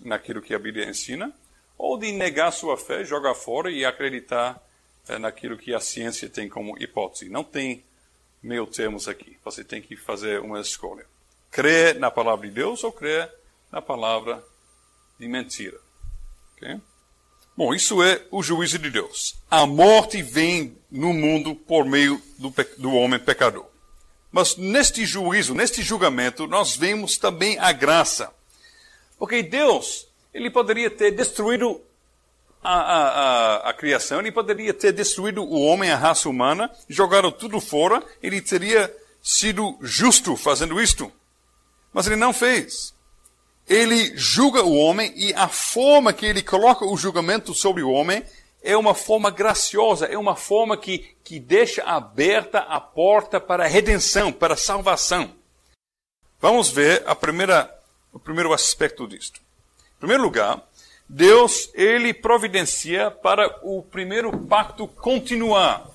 [0.00, 1.32] naquilo que a Bíblia ensina,
[1.78, 4.60] ou de negar sua fé, jogar fora e acreditar
[5.08, 7.30] é, naquilo que a ciência tem como hipótese.
[7.30, 7.84] Não tem
[8.42, 9.38] meio termos aqui.
[9.44, 11.06] Você tem que fazer uma escolha.
[11.50, 13.32] Crer na palavra de Deus ou crer
[13.70, 14.44] na palavra
[15.18, 15.78] de mentira.
[16.56, 16.80] Okay?
[17.56, 19.36] Bom, isso é o juízo de Deus.
[19.50, 23.66] A morte vem no mundo por meio do, do homem pecador.
[24.30, 28.32] Mas neste juízo, neste julgamento, nós vemos também a graça.
[29.18, 30.07] Porque Deus
[30.38, 31.80] ele poderia ter destruído
[32.62, 37.30] a, a, a, a, criação, ele poderia ter destruído o homem, a raça humana, jogado
[37.32, 41.12] tudo fora, ele teria sido justo fazendo isto.
[41.92, 42.94] Mas ele não fez.
[43.66, 48.24] Ele julga o homem e a forma que ele coloca o julgamento sobre o homem
[48.62, 53.68] é uma forma graciosa, é uma forma que, que deixa aberta a porta para a
[53.68, 55.34] redenção, para a salvação.
[56.40, 57.72] Vamos ver a primeira,
[58.12, 59.47] o primeiro aspecto disto.
[59.98, 60.62] Em primeiro lugar,
[61.08, 65.90] Deus ele providencia para o primeiro pacto continuar.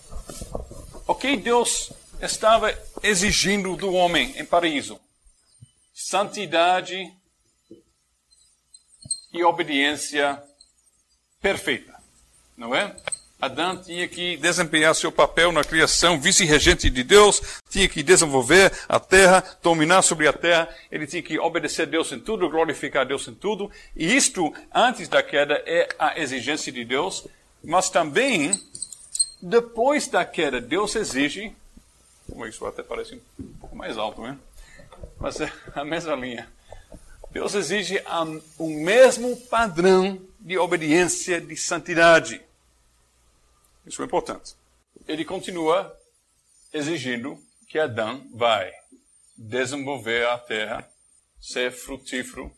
[1.07, 1.89] Ok, Deus
[2.21, 4.99] estava exigindo do homem em paraíso
[5.93, 7.01] santidade
[9.31, 10.43] e obediência
[11.39, 11.97] perfeita,
[12.57, 12.93] não é?
[13.45, 18.99] Adão tinha que desempenhar seu papel na criação, vice-regente de Deus, tinha que desenvolver a
[18.99, 23.05] terra, dominar sobre a terra, ele tinha que obedecer a Deus em tudo, glorificar a
[23.05, 23.69] Deus em tudo.
[23.95, 27.27] E isto, antes da queda, é a exigência de Deus,
[27.61, 28.57] mas também,
[29.41, 31.53] depois da queda, Deus exige.
[32.29, 34.37] Como isso até parece um pouco mais alto, né?
[35.19, 36.47] Mas é a mesma linha.
[37.29, 38.01] Deus exige
[38.57, 42.41] o mesmo padrão de obediência, de santidade.
[43.85, 44.55] Isso é importante.
[45.07, 45.97] Ele continua
[46.71, 48.71] exigindo que Adão vai
[49.37, 50.89] desenvolver a terra,
[51.39, 52.51] ser frutífero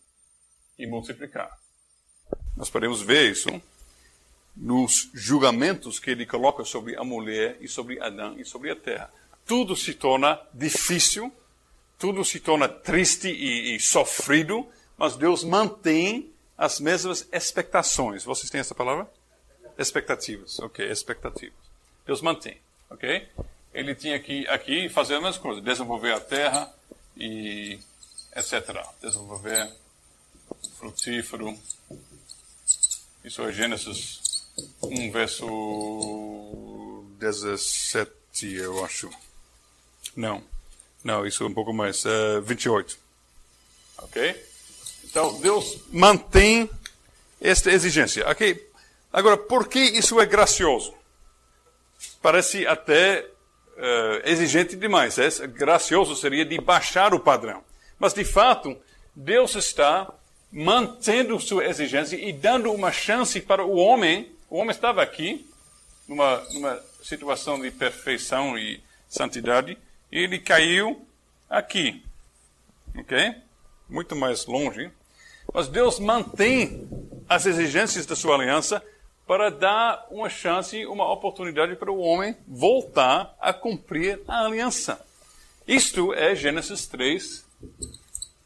[0.78, 1.58] e multiplicar.
[2.56, 3.50] Nós podemos ver isso
[4.56, 9.12] nos julgamentos que ele coloca sobre a mulher e sobre Adão e sobre a terra.
[9.46, 11.32] Tudo se torna difícil,
[12.00, 14.68] tudo se torna triste e, e sofrido,
[14.98, 18.24] mas Deus mantém as mesmas expectações.
[18.24, 19.10] Vocês têm essa palavra?
[19.78, 21.58] Expectativas, ok, expectativas.
[22.06, 22.58] Deus mantém,
[22.90, 23.28] ok?
[23.74, 26.74] Ele tinha que aqui fazer as mesmas coisas, desenvolver a terra
[27.18, 27.80] e
[28.36, 28.86] etc.
[29.02, 29.70] Desenvolver
[30.78, 31.58] frutífero.
[33.24, 34.46] Isso é Gênesis
[34.82, 38.12] 1, verso 17,
[38.56, 39.10] eu acho.
[40.16, 40.42] Não,
[41.04, 42.98] não, isso é um pouco mais, uh, 28.
[43.98, 44.46] Ok?
[45.04, 46.70] Então, Deus mantém
[47.40, 48.28] esta exigência.
[48.30, 48.65] Ok?
[49.16, 50.94] Agora, por que isso é gracioso?
[52.22, 53.26] Parece até
[53.78, 55.18] uh, exigente demais.
[55.18, 57.64] É, gracioso seria de baixar o padrão.
[57.98, 58.76] Mas, de fato,
[59.16, 60.14] Deus está
[60.52, 64.36] mantendo sua exigência e dando uma chance para o homem.
[64.50, 65.50] O homem estava aqui,
[66.10, 69.78] numa, numa situação de perfeição e santidade,
[70.12, 71.08] e ele caiu
[71.50, 72.04] aqui.
[72.98, 73.34] Ok?
[73.88, 74.92] Muito mais longe.
[75.54, 76.86] Mas Deus mantém
[77.30, 78.84] as exigências da sua aliança
[79.26, 85.04] para dar uma chance, uma oportunidade para o homem voltar a cumprir a aliança.
[85.68, 87.44] Isto é Gênesis 3,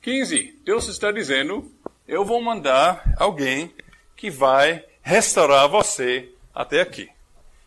[0.01, 0.59] 15.
[0.63, 1.69] Deus está dizendo:
[2.07, 3.73] Eu vou mandar alguém
[4.15, 7.09] que vai restaurar você até aqui.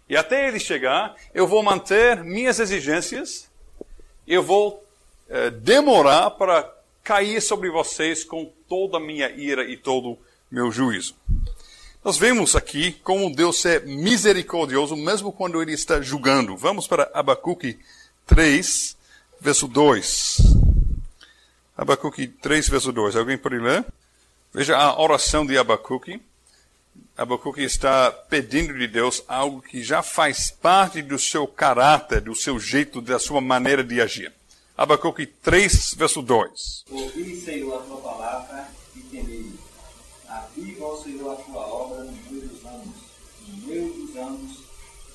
[0.08, 3.50] E até ele chegar, eu vou manter minhas exigências,
[4.26, 4.84] eu vou
[5.28, 6.70] eh, demorar para
[7.02, 10.18] cair sobre vocês com toda a minha ira e todo o
[10.50, 11.14] meu juízo.
[12.04, 16.56] Nós vemos aqui como Deus é misericordioso, mesmo quando Ele está julgando.
[16.56, 17.78] Vamos para Abacuque
[18.26, 18.96] 3,
[19.40, 20.38] verso 2.
[21.76, 23.14] Abacuque 3, verso 2.
[23.14, 23.86] Alguém pode ler?
[24.52, 26.20] Veja a oração de Abacuque.
[27.16, 32.58] Abacuque está pedindo de Deus algo que já faz parte do seu caráter, do seu
[32.58, 34.32] jeito, da sua maneira de agir.
[34.76, 36.84] Abacuque 3, verso 2.
[36.90, 37.86] Ouvi, Senhor, a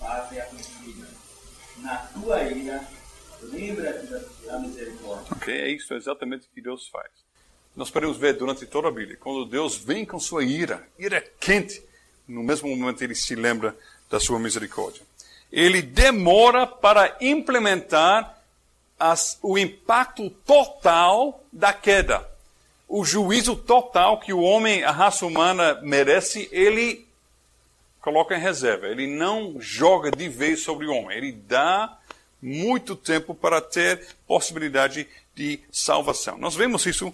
[0.07, 1.07] faze a cumprida.
[1.79, 2.81] Na tua ira,
[3.43, 4.07] lembra-te
[4.45, 5.27] da misericórdia.
[5.31, 7.11] Ok, é isso exatamente o que Deus faz.
[7.75, 11.83] Nós podemos ver durante toda a Bíblia, quando Deus vem com sua ira, ira quente,
[12.27, 13.75] no mesmo momento ele se lembra
[14.09, 15.03] da sua misericórdia.
[15.51, 18.41] Ele demora para implementar
[18.99, 22.27] as, o impacto total da queda.
[22.87, 27.06] O juízo total que o homem, a raça humana merece, ele
[28.07, 28.87] coloca em reserva.
[28.87, 31.17] Ele não joga de vez sobre o homem.
[31.17, 31.97] Ele dá
[32.41, 35.05] muito tempo para ter possibilidade
[35.35, 36.37] de salvação.
[36.37, 37.13] Nós vemos isso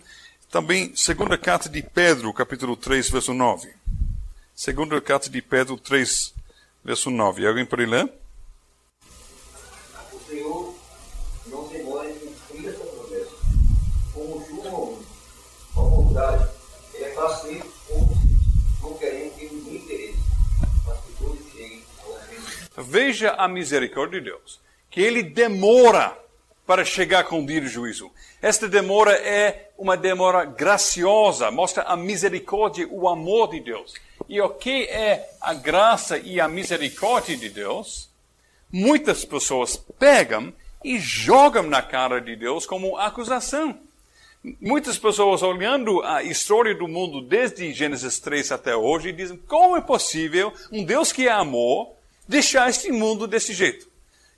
[0.52, 3.74] também, segunda carta de Pedro, capítulo 3, verso 9.
[4.54, 6.32] Segunda carta de Pedro 3,
[6.86, 7.48] verso 9.
[7.48, 8.08] Alguém pode ler?
[22.78, 24.60] Veja a misericórdia de Deus,
[24.90, 26.18] que ele demora
[26.66, 28.12] para chegar com o juízo.
[28.42, 33.94] Esta demora é uma demora graciosa, mostra a misericórdia, o amor de Deus.
[34.30, 38.10] E o que é a graça e a misericórdia de Deus?
[38.72, 40.54] Muitas pessoas pegam
[40.84, 43.78] e jogam na cara de Deus como acusação.
[44.60, 49.82] Muitas pessoas olhando a história do mundo desde Gênesis 3 até hoje dizem: como é
[49.82, 51.94] possível um Deus que é amor
[52.28, 53.92] deixar este mundo desse jeito?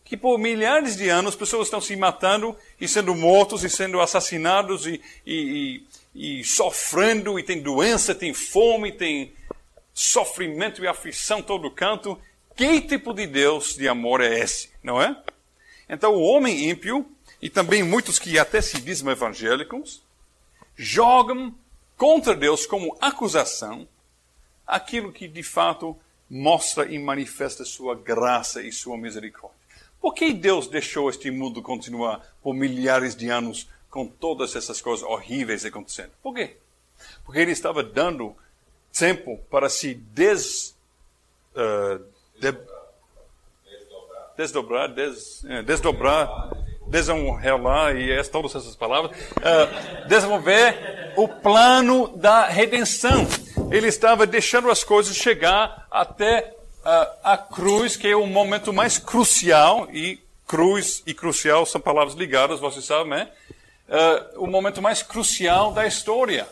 [0.04, 4.86] Que por milhares de anos pessoas estão se matando e sendo mortos e sendo assassinados
[4.86, 5.84] e, e,
[6.14, 9.34] e, e sofrendo, e tem doença, tem fome, tem
[9.94, 12.20] sofrimento e aflição todo canto.
[12.56, 15.16] Que tipo de Deus de amor é esse, não é?
[15.90, 17.06] Então o homem ímpio
[17.42, 20.02] e também muitos que até se dizem evangélicos,
[20.76, 21.54] jogam
[21.98, 23.88] contra Deus como acusação
[24.66, 25.98] aquilo que de fato
[26.30, 29.58] mostra e manifesta sua graça e sua misericórdia.
[30.02, 35.06] Por que Deus deixou este mundo continuar por milhares de anos com todas essas coisas
[35.06, 36.12] horríveis acontecendo?
[36.22, 36.58] Por quê?
[37.24, 38.36] Porque Ele estava dando
[38.98, 40.76] tempo para se des,
[41.56, 42.04] uh,
[42.40, 42.56] de,
[44.38, 46.50] desdobrar, des, é, desdobrar
[46.88, 53.28] desenrolar, e é todas essas palavras, uh, desenvolver o plano da redenção.
[53.72, 56.54] Ele estava deixando as coisas chegar até
[56.86, 62.16] uh, a cruz, que é o momento mais crucial, e cruz e crucial são palavras
[62.16, 63.32] ligadas, vocês sabem, né?
[63.88, 66.48] Uh, o momento mais crucial da história.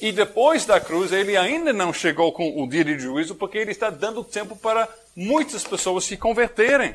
[0.00, 3.70] E depois da cruz, ele ainda não chegou com o dia de juízo, porque ele
[3.70, 6.94] está dando tempo para muitas pessoas se converterem,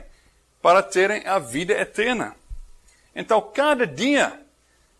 [0.61, 2.35] para terem a vida eterna.
[3.15, 4.39] Então, cada dia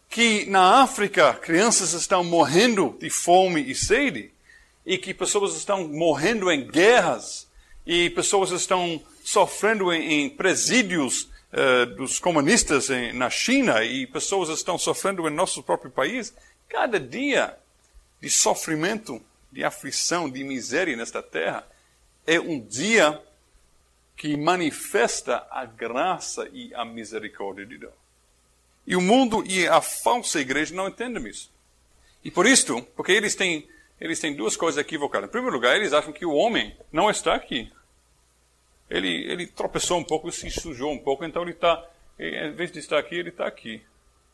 [0.10, 4.32] que na África crianças estão morrendo de fome e sede,
[4.86, 7.48] e que pessoas estão morrendo em guerras,
[7.86, 14.50] e pessoas estão sofrendo em, em presídios uh, dos comunistas em, na China, e pessoas
[14.50, 16.34] estão sofrendo em nosso próprio país,
[16.68, 17.58] cada dia
[18.22, 19.22] de sofrimento,
[19.52, 21.68] de aflição, de miséria nesta terra,
[22.26, 23.22] é um dia
[24.16, 27.94] que manifesta a graça e a misericórdia de Deus.
[28.86, 31.50] E o mundo e a falsa igreja não entendem isso.
[32.24, 33.68] E por isto, porque eles têm,
[34.00, 35.30] eles têm duas coisas equivocadas.
[35.30, 37.72] Em primeiro lugar, eles acham que o homem não está aqui.
[38.90, 41.86] Ele, ele tropeçou um pouco, se sujou um pouco, então ele está,
[42.18, 43.84] em vez de estar aqui, ele está aqui.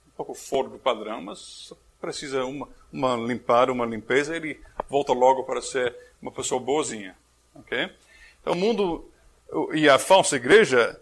[0.07, 5.61] Um pouco fora do padrão, mas precisa uma, uma uma limpeza, ele volta logo para
[5.61, 7.17] ser uma pessoa boazinha.
[7.55, 7.89] Okay?
[8.41, 9.09] Então o mundo
[9.73, 10.99] e a falsa igreja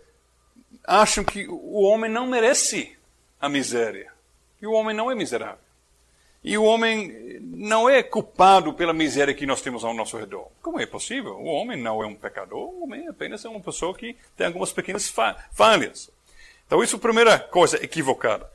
[0.85, 2.97] acham que o homem não merece
[3.39, 4.11] a miséria.
[4.59, 5.62] Que o homem não é miserável.
[6.43, 10.47] E o homem não é culpado pela miséria que nós temos ao nosso redor.
[10.61, 11.37] Como é possível?
[11.37, 14.73] O homem não é um pecador, o homem apenas é uma pessoa que tem algumas
[14.73, 16.11] pequenas falhas.
[16.67, 18.51] Então, isso é a primeira coisa equivocada.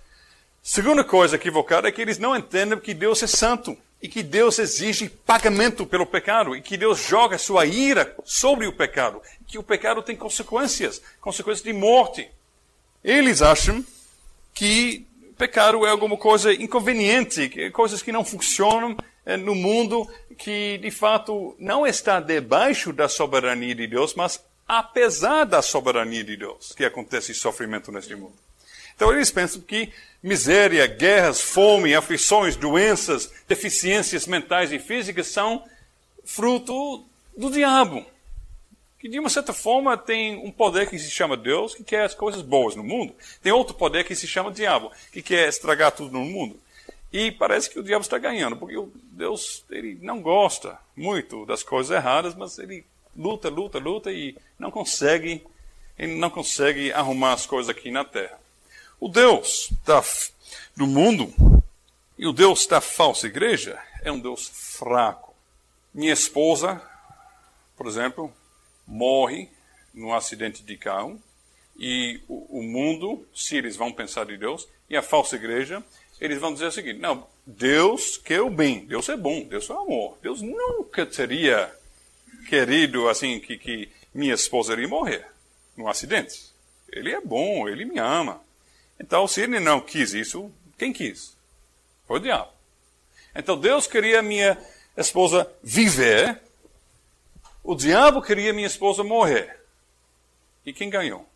[0.63, 4.59] Segunda coisa equivocada é que eles não entendem que Deus é santo e que Deus
[4.59, 9.59] exige pagamento pelo pecado e que Deus joga sua ira sobre o pecado, e que
[9.59, 12.31] o pecado tem consequências, consequências de morte.
[13.03, 13.85] Eles acham
[14.53, 15.07] que
[15.39, 21.55] pecado é alguma coisa inconveniente, coisas que não funcionam eh, no mundo que de fato
[21.59, 27.33] não está debaixo da soberania de Deus, mas apesar da soberania de Deus que acontece
[27.33, 28.35] sofrimento neste mundo.
[28.97, 35.65] Então eles pensam que miséria, guerras, fome, aflições, doenças, deficiências mentais e físicas são
[36.25, 38.05] fruto do diabo.
[38.99, 42.15] Que de uma certa forma tem um poder que se chama Deus, que quer as
[42.15, 43.15] coisas boas no mundo.
[43.41, 46.59] Tem outro poder que se chama diabo, que quer estragar tudo no mundo.
[47.13, 48.77] E parece que o diabo está ganhando, porque
[49.13, 52.85] Deus ele não gosta muito das coisas erradas, mas ele
[53.17, 55.43] luta, luta, luta e não consegue,
[55.99, 58.39] ele não consegue arrumar as coisas aqui na terra.
[59.01, 60.05] O Deus da,
[60.77, 61.33] do mundo
[62.19, 65.35] e o Deus da falsa igreja é um Deus fraco.
[65.95, 66.83] Minha esposa,
[67.77, 68.33] por exemplo,
[68.89, 69.49] morre
[69.95, 71.23] num acidente de carro
[71.79, 75.85] e o, o mundo, se eles vão pensar de Deus, e a falsa igreja,
[76.21, 79.73] eles vão dizer o seguinte: não, Deus quer o bem, Deus é bom, Deus é
[79.73, 80.19] amor.
[80.21, 81.73] Deus nunca teria
[82.49, 85.27] querido assim que, que minha esposa iria morrer
[85.77, 86.53] num acidente.
[86.91, 88.41] Ele é bom, ele me ama.
[88.99, 91.37] Então, se ele não quis isso, quem quis?
[92.07, 92.51] Foi o diabo.
[93.35, 94.59] Então, Deus queria minha
[94.97, 96.41] esposa viver,
[97.69, 99.61] o diabo queria minha esposa morrer.
[100.65, 101.29] E quem ganhou?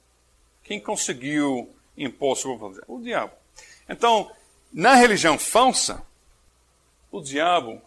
[0.64, 2.38] Quem conseguiu impor?
[2.88, 3.34] O diabo.
[3.86, 4.32] Então,
[4.72, 6.02] na religião falsa,
[7.10, 7.82] o diabo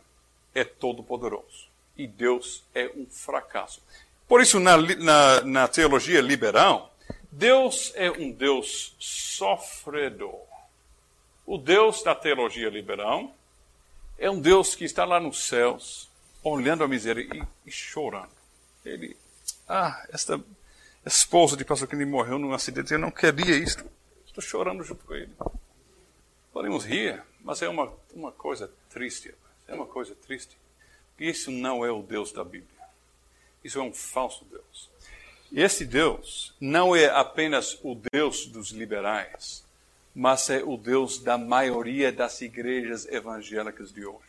[0.53, 1.67] é todo poderoso
[1.97, 3.81] e Deus é um fracasso.
[4.27, 6.93] Por isso, na, na, na teologia liberal,
[7.31, 10.45] Deus é um Deus sofredor.
[11.47, 13.35] O Deus da teologia liberal
[14.19, 16.13] é um Deus que está lá nos céus,
[16.45, 18.29] olhando a miséria e, e chorando.
[18.85, 19.17] Ele,
[19.67, 20.39] ah, esta
[21.03, 23.83] esposa de pastor que morreu num acidente, eu não queria isso.
[24.25, 25.31] Estou chorando junto com ele.
[26.53, 29.33] Podemos rir, mas é uma, uma coisa triste.
[29.67, 30.55] É uma coisa triste.
[31.19, 32.69] Isso não é o Deus da Bíblia.
[33.63, 34.89] Isso é um falso Deus.
[35.51, 39.65] Esse Deus não é apenas o Deus dos liberais,
[40.13, 44.24] mas é o Deus da maioria das igrejas evangélicas de hoje.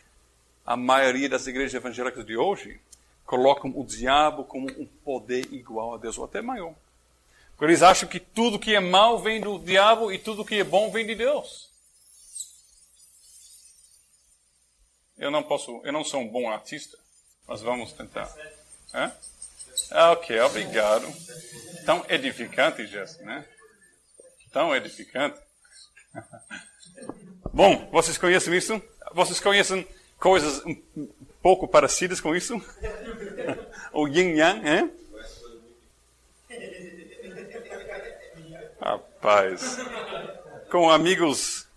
[0.67, 2.81] A maioria das igrejas evangélicas de hoje
[3.25, 6.75] colocam o diabo como um poder igual a Deus, ou até maior.
[7.51, 10.65] Porque eles acham que tudo que é mal vem do diabo e tudo que é
[10.65, 11.69] bom vem de Deus.
[15.17, 16.97] Eu não posso, eu não sou um bom artista,
[17.47, 18.29] mas vamos tentar.
[19.89, 21.07] Ah, ok, obrigado.
[21.85, 23.45] Tão edificante, Jéssica, né?
[24.51, 25.39] Tão edificante.
[27.53, 28.81] Bom, vocês conhecem isso?
[29.13, 29.87] Vocês conhecem
[30.19, 30.75] coisas um
[31.41, 32.61] pouco parecidas com isso?
[33.93, 34.91] o yin yang, hein?
[38.81, 39.77] Ah, paz.
[40.69, 41.67] Com amigos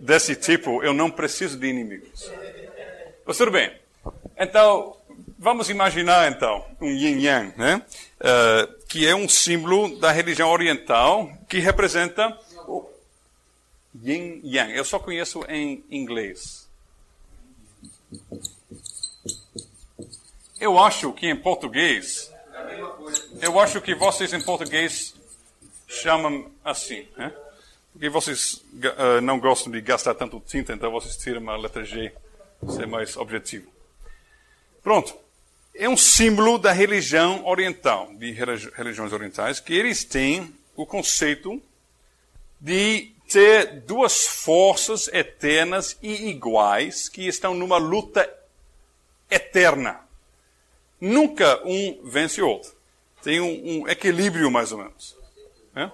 [0.00, 2.30] desse tipo, eu não preciso de inimigos.
[3.24, 3.72] Mas tudo bem.
[4.38, 4.96] Então,
[5.38, 7.82] vamos imaginar então um yin yang, né?
[8.20, 12.88] Uh, que é um símbolo da religião oriental que representa o
[14.02, 14.74] yin yang.
[14.74, 16.65] Eu só conheço em inglês.
[20.58, 22.32] Eu acho que em português,
[23.40, 25.14] eu acho que vocês em português
[25.86, 27.32] chamam assim, né?
[27.92, 32.12] Porque vocês uh, não gostam de gastar tanto tinta, então vocês tiram a letra G,
[32.68, 33.70] ser mais objetivo.
[34.82, 35.14] Pronto.
[35.74, 41.60] É um símbolo da religião oriental, de religiões orientais, que eles têm o conceito
[42.60, 48.28] de ter duas forças eternas e iguais que estão numa luta
[49.30, 50.00] eterna.
[51.00, 52.74] Nunca um vence o outro.
[53.22, 55.16] Tem um, um equilíbrio, mais ou menos.
[55.74, 55.90] É?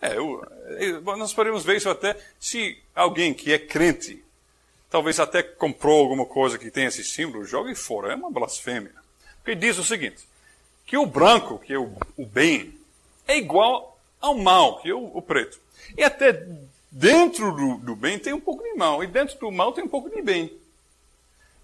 [0.00, 0.42] É, eu,
[0.78, 4.24] eu, nós podemos ver isso até se alguém que é crente,
[4.88, 8.12] talvez até comprou alguma coisa que tem esse símbolo, jogue fora.
[8.12, 8.94] É uma blasfêmia.
[9.36, 10.26] Porque diz o seguinte:
[10.86, 12.74] que o branco, que é o, o bem,
[13.28, 15.60] é igual ao mal, que é o, o preto.
[15.96, 16.46] E até
[16.90, 19.88] dentro do, do, bem tem um pouco de mal, e dentro do mal tem um
[19.88, 20.52] pouco de bem.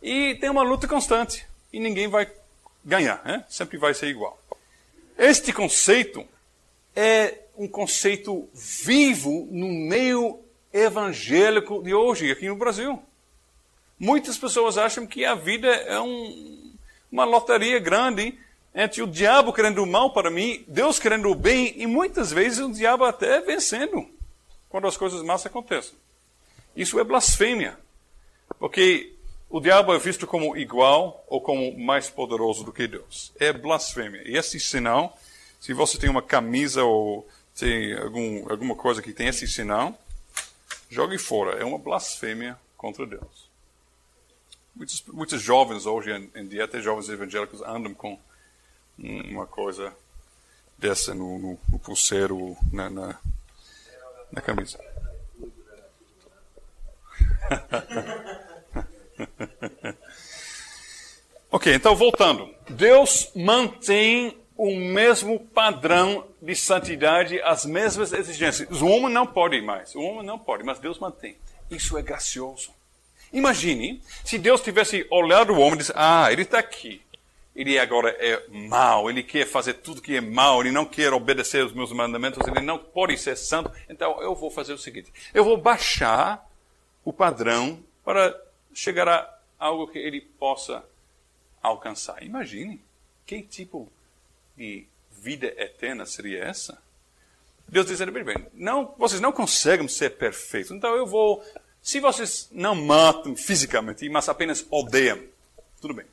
[0.03, 2.31] E tem uma luta constante, e ninguém vai
[2.85, 3.45] ganhar, né?
[3.49, 4.39] sempre vai ser igual.
[5.19, 6.25] Este conceito
[6.95, 10.41] é um conceito vivo no meio
[10.73, 13.03] evangélico de hoje, aqui no Brasil.
[13.99, 16.75] Muitas pessoas acham que a vida é um,
[17.11, 18.39] uma lotaria grande
[18.75, 22.59] entre o diabo querendo o mal para mim, Deus querendo o bem, e muitas vezes
[22.59, 24.07] o diabo até vencendo
[24.77, 25.95] quando as coisas más acontecem.
[26.77, 27.79] Isso é blasfêmia,
[28.59, 29.15] porque
[29.49, 33.33] o diabo é visto como igual ou como mais poderoso do que Deus.
[33.41, 34.21] É blasfêmia.
[34.29, 35.19] E esse sinal,
[35.59, 37.27] se você tem uma camisa ou
[37.59, 39.99] tem algum, alguma coisa que tem esse sinal,
[40.91, 41.59] jogue fora.
[41.59, 43.49] É uma blasfêmia contra Deus.
[44.75, 48.19] Muitos, muitos jovens hoje em, dia, até jovens evangélicos, andam com
[48.99, 49.91] uma coisa
[50.77, 53.19] dessa no, no, no pulseiro, na, na,
[54.33, 54.79] na camisa.
[61.51, 62.55] ok, então voltando.
[62.69, 68.81] Deus mantém o mesmo padrão de santidade, as mesmas exigências.
[68.81, 71.37] O homem não pode mais, o homem não pode, mas Deus mantém.
[71.71, 72.71] Isso é gracioso.
[73.33, 77.03] Imagine se Deus tivesse olhado o homem e disse: Ah, ele está aqui.
[77.57, 81.65] Ele agora é mau, ele quer fazer tudo que é mau, ele não quer obedecer
[81.65, 83.73] os meus mandamentos, ele não pode ser santo.
[83.89, 86.47] Então eu vou fazer o seguinte: eu vou baixar
[87.03, 88.39] o padrão para
[88.75, 90.85] chegar a algo que ele possa
[91.63, 92.23] alcançar.
[92.23, 92.79] Imagine
[93.25, 93.91] que tipo
[94.55, 96.79] de vida eterna seria essa?
[97.69, 101.43] Deus dizendo, bem, bem, não, vocês não conseguem ser perfeitos, então eu vou.
[101.83, 105.21] Se vocês não matam fisicamente, mas apenas odeiam,
[105.81, 106.07] tudo bem.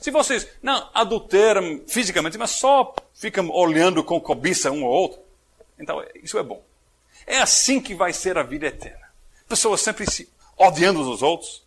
[0.00, 5.20] Se vocês não adulteram fisicamente, mas só ficam olhando com cobiça um ao outro,
[5.78, 6.62] então isso é bom.
[7.26, 9.08] É assim que vai ser a vida eterna.
[9.48, 11.62] Pessoas sempre se odiando uns aos outros,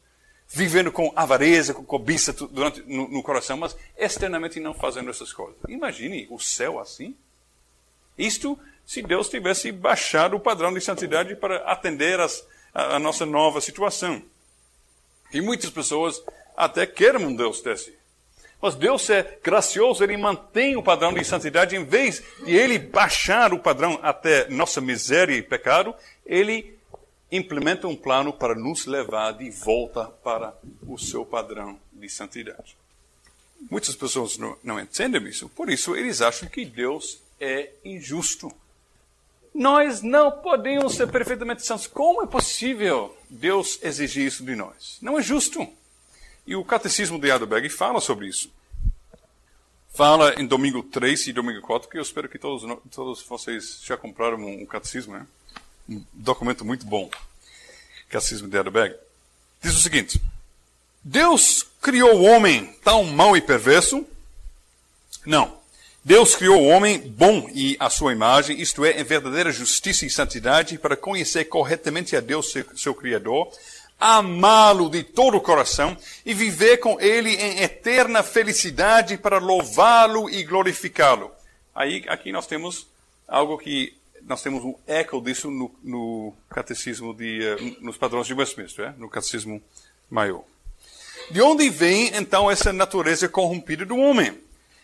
[0.48, 5.56] vivendo com avareza, com cobiça durante, no, no, coração, mas externamente não fazendo essas coisas.
[5.68, 7.16] Imagine o céu assim.
[8.18, 13.26] Isto se Deus tivesse baixado o padrão de santidade para atender as, a, a, nossa
[13.26, 14.22] nova situação.
[15.34, 16.22] E muitas pessoas
[16.58, 17.98] até querem um Deus desse.
[18.62, 23.54] Mas Deus é gracioso, Ele mantém o padrão de santidade, em vez de Ele baixar
[23.54, 26.78] o padrão até nossa miséria e pecado, Ele
[27.32, 30.54] implementa um plano para nos levar de volta para
[30.86, 32.78] o seu padrão de santidade.
[33.70, 38.52] Muitas pessoas não, não entendem isso, por isso eles acham que Deus é injusto.
[39.54, 41.86] Nós não podemos ser perfeitamente santos.
[41.86, 44.98] Como é possível Deus exigir isso de nós?
[45.02, 45.68] Não é justo.
[46.46, 48.52] E o Catecismo de Heidelberg fala sobre isso.
[49.94, 53.98] Fala em domingo 3 e domingo 4, que eu espero que todos, todos vocês já
[53.98, 55.28] compraram um catecismo, né?
[55.90, 57.10] um documento muito bom,
[58.10, 58.96] Catecismo de Heidelberg,
[59.62, 60.22] diz o seguinte:
[61.04, 64.06] Deus criou o homem tão mau e perverso?
[65.26, 65.60] Não.
[66.04, 70.10] Deus criou o homem bom e a sua imagem, isto é, em verdadeira justiça e
[70.10, 73.52] santidade, para conhecer corretamente a Deus, seu, seu Criador,
[74.02, 75.96] amá-lo de todo o coração
[76.26, 81.32] e viver com ele em eterna felicidade para louvá-lo e glorificá-lo.
[81.76, 82.88] Aí, aqui nós temos
[83.28, 88.34] algo que nós temos um eco disso no, no catecismo de, uh, nos padrões de
[88.34, 88.94] Westminster, é?
[88.98, 89.62] no catecismo
[90.10, 90.44] maior.
[91.30, 94.38] De onde vem então essa natureza corrompida do homem?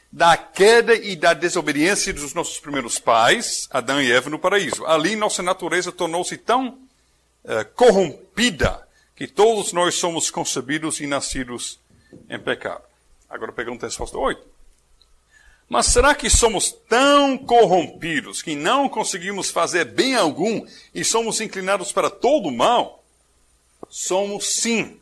[0.09, 4.85] da queda e da desobediência dos nossos primeiros pais, Adão e Eva, no paraíso.
[4.85, 6.69] Ali nossa natureza tornou-se tão
[7.43, 8.86] uh, corrompida
[9.17, 11.79] que todos nós somos concebidos e nascidos
[12.29, 12.83] em pecado.
[13.27, 14.41] Agora pergunta a resposta 8.
[15.67, 21.91] Mas será que somos tão corrompidos que não conseguimos fazer bem algum e somos inclinados
[21.91, 23.03] para todo o mal?
[23.89, 25.01] Somos sim,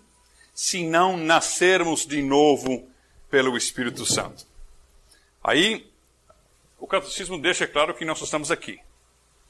[0.54, 2.88] se não nascermos de novo
[3.30, 4.48] pelo Espírito Santo.
[5.44, 5.92] Aí,
[6.80, 8.80] o catecismo deixa claro que nós estamos aqui,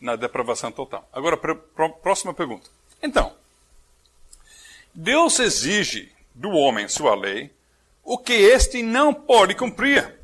[0.02, 1.08] na depravação total.
[1.14, 2.70] Agora, próxima pergunta.
[3.02, 3.32] Então,
[4.96, 7.52] Deus exige do homem sua lei
[8.04, 10.16] o que este não pode cumprir.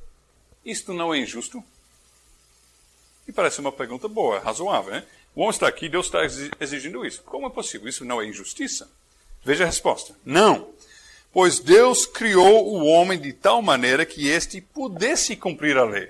[0.65, 1.64] Isto não é injusto?
[3.27, 4.93] E parece uma pergunta boa, razoável.
[4.93, 5.03] Né?
[5.35, 6.19] O homem está aqui, Deus está
[6.60, 7.22] exigindo isso.
[7.23, 7.88] Como é possível?
[7.88, 8.89] Isso não é injustiça?
[9.43, 10.15] Veja a resposta.
[10.26, 10.72] Não
[11.34, 16.10] pois Deus criou o homem de tal maneira que este pudesse cumprir a lei.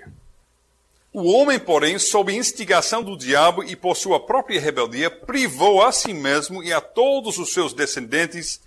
[1.14, 6.14] O homem, porém, sob instigação do diabo e por sua própria rebeldia, privou a si
[6.14, 8.62] mesmo e a todos os seus descendentes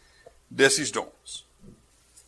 [0.50, 1.46] desses dons.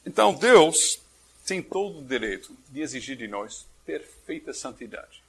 [0.06, 0.98] Então, Deus
[1.44, 5.22] tem todo o direito de exigir de nós perfeita santidade.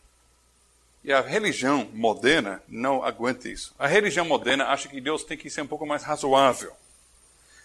[1.04, 3.74] E a religião moderna não aguenta isso.
[3.78, 6.72] A religião moderna acha que Deus tem que ser um pouco mais razoável.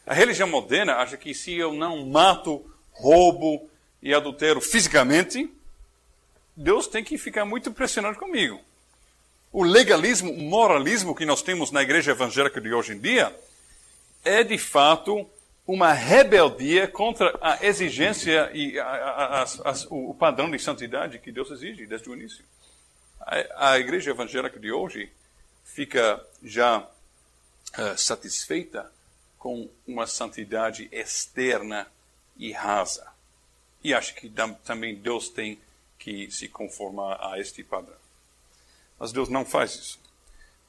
[0.05, 3.69] A religião moderna acha que se eu não mato, roubo
[4.03, 5.49] e adultero fisicamente,
[6.57, 8.61] Deus tem que ficar muito impressionado comigo.
[9.53, 13.35] O legalismo, o moralismo que nós temos na igreja evangélica de hoje em dia
[14.25, 15.29] é de fato
[15.67, 21.51] uma rebeldia contra a exigência e a, a, a, o padrão de santidade que Deus
[21.51, 22.45] exige desde o início.
[23.57, 25.13] A, igreja evangélica de hoje
[25.65, 28.91] fica já uh, satisfeita
[29.39, 31.87] com uma santidade externa
[32.37, 33.07] e rasa.
[33.85, 34.33] E acho que
[34.65, 35.59] também Deus tem
[36.03, 37.97] que se conformar a este padrão.
[38.99, 40.01] Mas Deus não faz isso.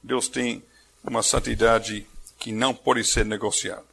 [0.00, 0.62] Deus tem
[1.02, 2.06] uma santidade
[2.38, 3.84] que não pode ser negociada.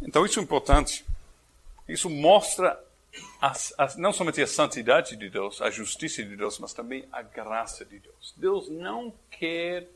[0.00, 1.04] Então, isso é importante.
[1.86, 2.82] Isso mostra
[3.98, 7.98] não somente a santidade de Deus, a justiça de Deus, mas também a graça de
[7.98, 8.32] Deus.
[8.34, 9.86] Deus não quer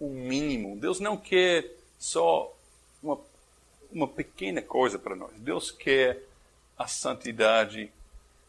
[0.00, 0.80] o mínimo.
[0.80, 2.50] Deus não quer só
[3.02, 3.20] uma,
[3.90, 5.32] uma pequena coisa para nós.
[5.36, 6.22] Deus quer
[6.78, 7.92] a santidade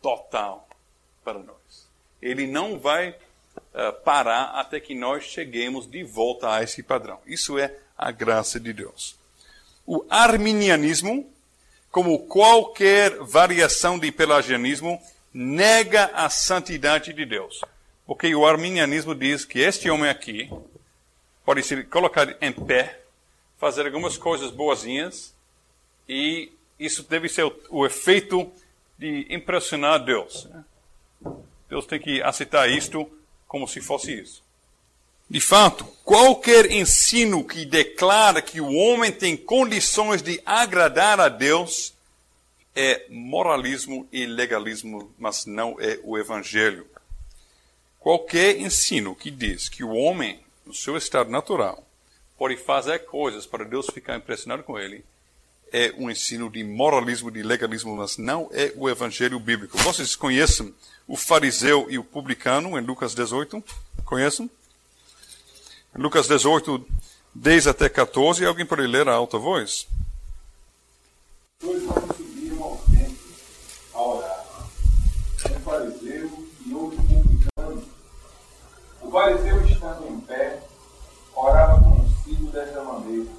[0.03, 0.67] total
[1.23, 1.87] para nós.
[2.21, 7.19] Ele não vai uh, parar até que nós cheguemos de volta a esse padrão.
[7.25, 9.15] Isso é a graça de Deus.
[9.87, 11.31] O arminianismo,
[11.89, 15.01] como qualquer variação de pelagianismo,
[15.33, 17.61] nega a santidade de Deus.
[18.05, 20.51] Porque o arminianismo diz que este homem aqui
[21.45, 22.99] pode ser colocado em pé
[23.57, 25.33] fazer algumas coisas boazinhas
[26.07, 28.51] e isso deve ser o, o efeito
[29.03, 30.45] de impressionar Deus.
[30.45, 30.63] Né?
[31.69, 33.05] Deus tem que aceitar isto
[33.45, 34.41] como se fosse isso.
[35.29, 41.93] De fato, qualquer ensino que declara que o homem tem condições de agradar a Deus
[42.73, 46.87] é moralismo e legalismo, mas não é o evangelho.
[47.99, 51.85] Qualquer ensino que diz que o homem, no seu estado natural,
[52.37, 55.03] pode fazer coisas para Deus ficar impressionado com ele,
[55.73, 59.75] é um ensino de moralismo, de legalismo, mas não é o evangelho bíblico.
[59.79, 60.71] Vocês conhecem
[61.07, 63.61] o fariseu e o publicano em Lucas 18?
[64.05, 64.47] Conhecem?
[65.97, 66.85] Em Lucas 18,
[67.33, 69.87] 10 até 14, alguém pode ler a alta voz?
[71.59, 73.17] Dois homens subiram ao templo
[73.95, 74.45] a orar.
[75.49, 77.83] Um fariseu e outro publicano.
[79.01, 80.61] O fariseu estando em pé,
[81.33, 83.29] orava consigo desta maneira: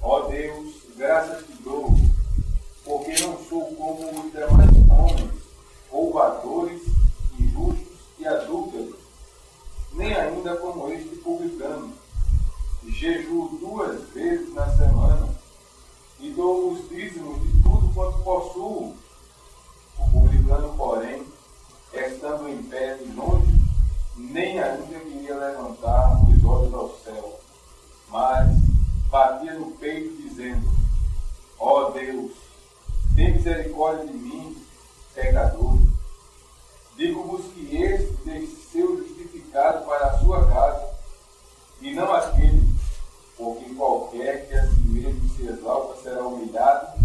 [0.00, 1.94] Ó Deus, graças te dou,
[2.82, 5.30] porque não sou como os demais homens,
[5.90, 6.82] roubadores,
[7.38, 8.96] injustos e adúlteros,
[9.92, 11.92] nem ainda como este publicano.
[12.88, 15.28] Jejuo duas vezes na semana
[16.18, 18.96] e dou os dízimos de tudo quanto possuo.
[19.98, 21.26] O publicano, porém,
[21.92, 23.52] estando em pé de longe,
[24.16, 27.40] nem ainda queria levantar os olhos ao céu,
[28.08, 28.48] mas
[29.10, 30.76] batia no peito, dizendo:
[31.58, 32.32] Ó oh Deus,
[33.14, 34.56] tem misericórdia de mim,
[35.14, 35.78] pecador.
[36.96, 40.96] Digo-vos que este tem ser justificado para a sua casa,
[41.80, 42.62] e não aquele,
[43.36, 46.98] porque qualquer que a si mesmo se exalta será humilhado,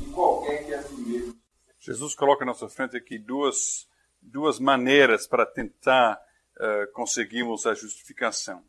[0.00, 1.34] e qualquer que a si mesmo.
[1.78, 3.86] Jesus coloca na nossa frente aqui duas,
[4.20, 6.20] duas maneiras para tentar
[6.56, 8.62] uh, conseguimos a justificação.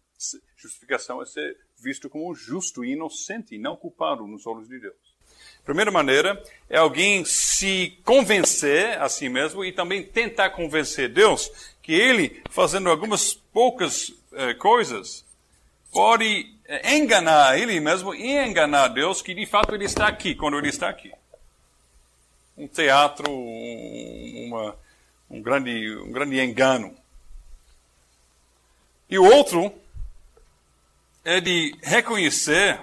[0.55, 5.04] Justificação é ser visto como justo e inocente, e não culpado nos olhos de Deus.
[5.65, 11.51] Primeira maneira é alguém se convencer a si mesmo e também tentar convencer Deus
[11.81, 15.25] que ele, fazendo algumas poucas eh, coisas,
[15.91, 20.59] pode eh, enganar ele mesmo e enganar Deus que de fato ele está aqui quando
[20.59, 21.11] ele está aqui.
[22.55, 24.75] Um teatro, um, uma,
[25.31, 26.95] um, grande, um grande engano.
[29.09, 29.73] E o outro
[31.23, 32.79] é de reconhecer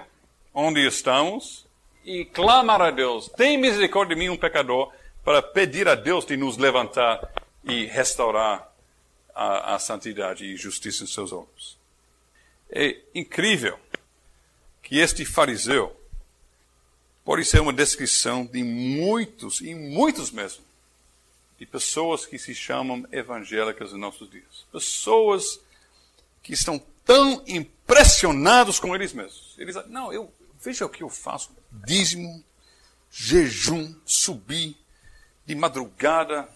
[0.53, 1.62] onde estamos
[2.03, 4.91] e clamar a Deus: tem misericórdia de mim, um pecador,
[5.23, 7.31] para pedir a Deus de nos levantar
[7.63, 8.71] e restaurar
[9.33, 11.77] a, a santidade e justiça em seus olhos.
[12.69, 13.79] É incrível
[14.81, 15.95] que este fariseu
[17.23, 20.63] pode ser uma descrição de muitos, e muitos mesmo,
[21.57, 24.65] de pessoas que se chamam evangélicas em nossos dias.
[24.71, 25.61] Pessoas
[26.41, 29.55] que estão tão impressionados com eles mesmos.
[29.57, 30.31] Eles não, eu
[30.61, 31.51] veja o que eu faço:
[31.85, 32.43] dízimo,
[33.11, 34.75] jejum, subir
[35.45, 36.47] de madrugada,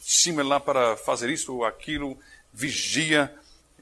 [0.00, 2.18] cima lá para fazer isso ou aquilo,
[2.52, 3.32] vigia,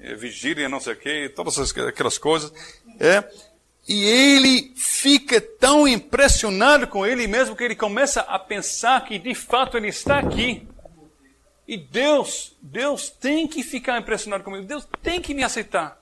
[0.00, 2.52] eh, vigília, não sei o quê, todas aquelas coisas.
[2.98, 3.24] É,
[3.88, 9.34] e ele fica tão impressionado com ele mesmo que ele começa a pensar que de
[9.34, 10.68] fato ele está aqui.
[11.66, 14.66] E Deus, Deus tem que ficar impressionado comigo.
[14.66, 15.98] Deus tem que me aceitar.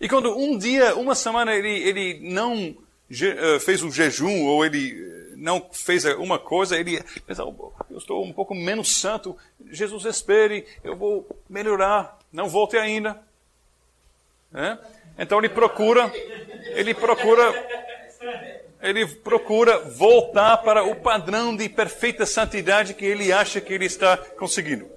[0.00, 2.76] E quando um dia, uma semana, ele, ele não
[3.60, 8.24] fez um jejum ou ele eh, não fez uma coisa, ele pensa, oh, eu estou
[8.24, 9.36] um pouco menos santo.
[9.70, 12.18] Jesus, espere, eu vou melhorar.
[12.32, 13.20] Não volte ainda.
[14.54, 14.78] É?
[15.18, 16.12] Então ele procura,
[16.74, 17.52] ele procura
[18.82, 24.16] ele procura voltar para o padrão de perfeita santidade que ele acha que ele está
[24.16, 24.90] conseguindo.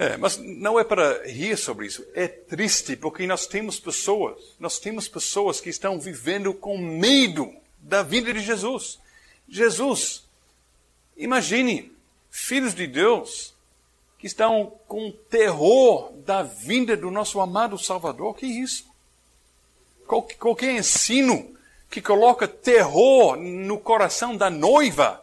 [0.00, 2.06] É, mas não é para rir sobre isso.
[2.14, 8.00] É triste porque nós temos pessoas, nós temos pessoas que estão vivendo com medo da
[8.04, 9.00] vinda de Jesus.
[9.48, 10.22] Jesus,
[11.16, 11.90] imagine,
[12.30, 13.52] filhos de Deus
[14.20, 18.36] que estão com terror da vinda do nosso amado Salvador.
[18.36, 18.86] Que isso?
[20.06, 21.56] Qualquer ensino
[21.90, 25.20] que coloca terror no coração da noiva,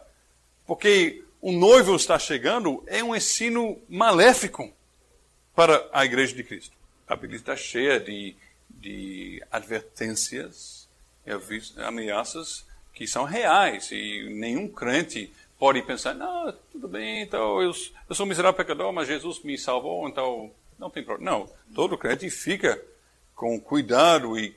[0.66, 4.68] porque o noivo está chegando, é um ensino maléfico
[5.54, 6.76] para a igreja de Cristo.
[7.06, 8.34] A Bíblia está cheia de,
[8.68, 10.88] de advertências,
[11.76, 17.70] ameaças que são reais e nenhum crente pode pensar, não, tudo bem, então eu,
[18.08, 21.30] eu sou miserável pecador, mas Jesus me salvou, então não tem problema.
[21.30, 22.82] Não, todo crente fica
[23.36, 24.52] com cuidado e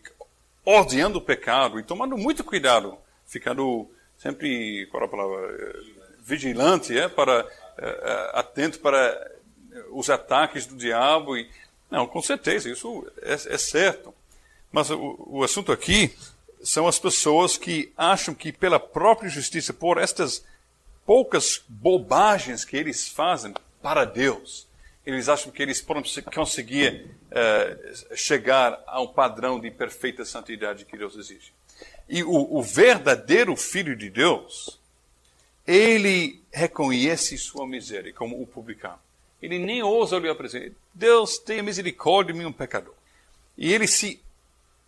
[0.66, 2.98] odiando o pecado e tomando muito cuidado,
[3.28, 3.88] ficando
[4.18, 5.99] sempre, qual é a palavra,
[6.30, 7.46] vigilante, é, para,
[7.78, 9.32] é, é, atento para
[9.92, 11.36] os ataques do diabo.
[11.36, 11.50] E,
[11.90, 14.14] não, com certeza, isso é, é certo.
[14.72, 16.16] Mas o, o assunto aqui
[16.62, 20.46] são as pessoas que acham que pela própria justiça, por estas
[21.06, 24.68] poucas bobagens que eles fazem para Deus,
[25.06, 26.04] eles acham que eles podem
[26.34, 31.52] conseguir uh, chegar a um padrão de perfeita santidade que Deus exige.
[32.08, 34.79] E o, o verdadeiro Filho de Deus,
[35.70, 38.98] ele reconhece sua miséria como o publicano.
[39.40, 40.74] Ele nem ousa para si.
[40.92, 42.96] Deus tenha misericórdia de mim, um pecador.
[43.56, 44.20] E ele se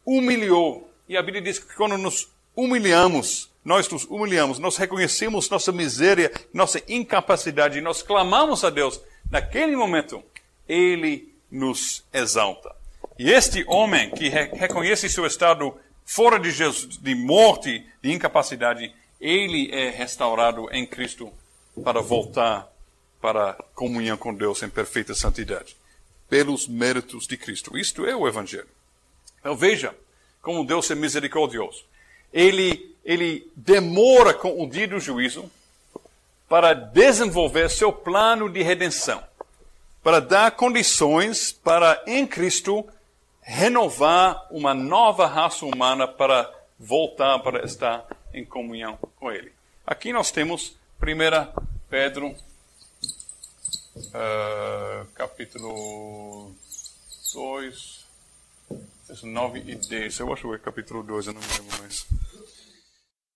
[0.03, 0.91] humilhou.
[1.07, 6.31] E a Bíblia diz que quando nos humilhamos, nós nos humilhamos, nós reconhecemos nossa miséria,
[6.51, 8.99] nossa incapacidade, e nós clamamos a Deus,
[9.29, 10.23] naquele momento,
[10.67, 12.75] Ele nos exalta.
[13.19, 18.91] E este homem que reconhece seu estado fora de Jesus, de morte, de incapacidade,
[19.21, 21.31] ele é restaurado em Cristo
[21.83, 22.67] para voltar
[23.21, 25.77] para comunhão com Deus em perfeita santidade,
[26.27, 27.77] pelos méritos de Cristo.
[27.77, 28.67] Isto é o Evangelho.
[29.39, 29.95] Então veja
[30.41, 31.85] como Deus é misericordioso.
[32.33, 35.51] Ele, ele demora com o dia do juízo
[36.49, 39.23] para desenvolver seu plano de redenção,
[40.03, 42.83] para dar condições para, em Cristo,
[43.41, 49.51] renovar uma nova raça humana para voltar para estar em comunhão com Ele.
[49.85, 52.27] Aqui nós temos 1 Pedro,
[53.95, 56.55] uh, capítulo
[57.33, 58.05] 2,
[59.23, 60.19] 9 e 10.
[60.19, 62.07] Eu acho que é capítulo 2, eu não me lembro mais.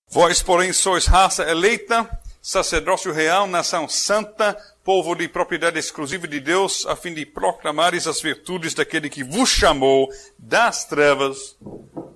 [0.09, 2.09] Vós, porém, sois raça eleita,
[2.45, 8.21] sacerdócio real, nação santa, povo de propriedade exclusiva de Deus, a fim de proclamares as
[8.21, 11.57] virtudes daquele que vos chamou das trevas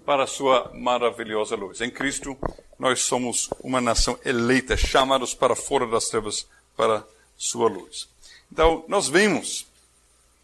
[0.05, 1.81] para a sua maravilhosa luz.
[1.81, 2.37] Em Cristo,
[2.77, 6.47] nós somos uma nação eleita, chamados para fora das trevas
[6.77, 7.03] para
[7.35, 8.07] sua luz.
[8.51, 9.65] Então, nós vemos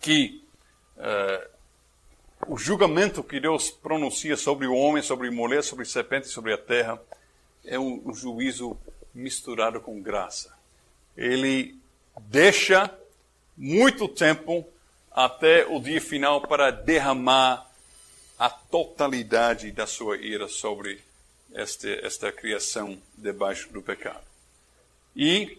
[0.02, 0.44] que
[0.98, 1.48] uh,
[2.48, 6.52] o julgamento que Deus pronuncia sobre o homem, sobre a mulher, sobre a serpente, sobre
[6.54, 7.00] a terra,
[7.64, 8.76] é um, um juízo
[9.16, 10.54] misturado com graça.
[11.16, 11.76] Ele
[12.28, 12.94] deixa
[13.58, 14.68] muito tempo
[15.10, 17.66] até o dia final para derramar
[18.38, 21.02] a totalidade da sua ira sobre
[21.54, 24.24] este, esta criação debaixo do pecado.
[25.16, 25.58] E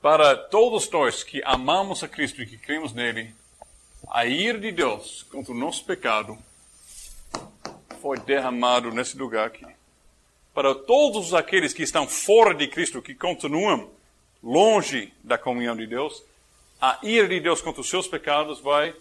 [0.00, 3.34] para todos nós que amamos a Cristo e que cremos nele,
[4.08, 6.38] a ira de Deus contra o nosso pecado
[8.00, 9.66] foi derramado nesse lugar aqui.
[10.54, 13.90] Para todos aqueles que estão fora de Cristo, que continuam
[14.40, 16.22] longe da comunhão de Deus,
[16.80, 18.94] a ira de Deus contra os seus pecados vai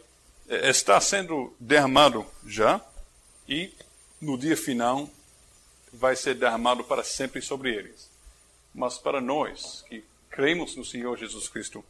[0.50, 2.82] eh, está sendo derramado já
[3.48, 3.72] e
[4.20, 5.08] no dia final
[5.92, 8.10] vai ser derramado para sempre sobre eles.
[8.74, 11.86] Mas para nós que cremos no Senhor Jesus Cristo,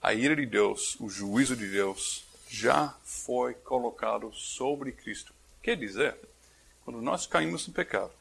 [0.00, 5.34] a ira de Deus, o juízo de Deus já foi colocado sobre Cristo.
[5.60, 6.16] Quer dizer,
[6.84, 8.12] quando nós caímos no pecado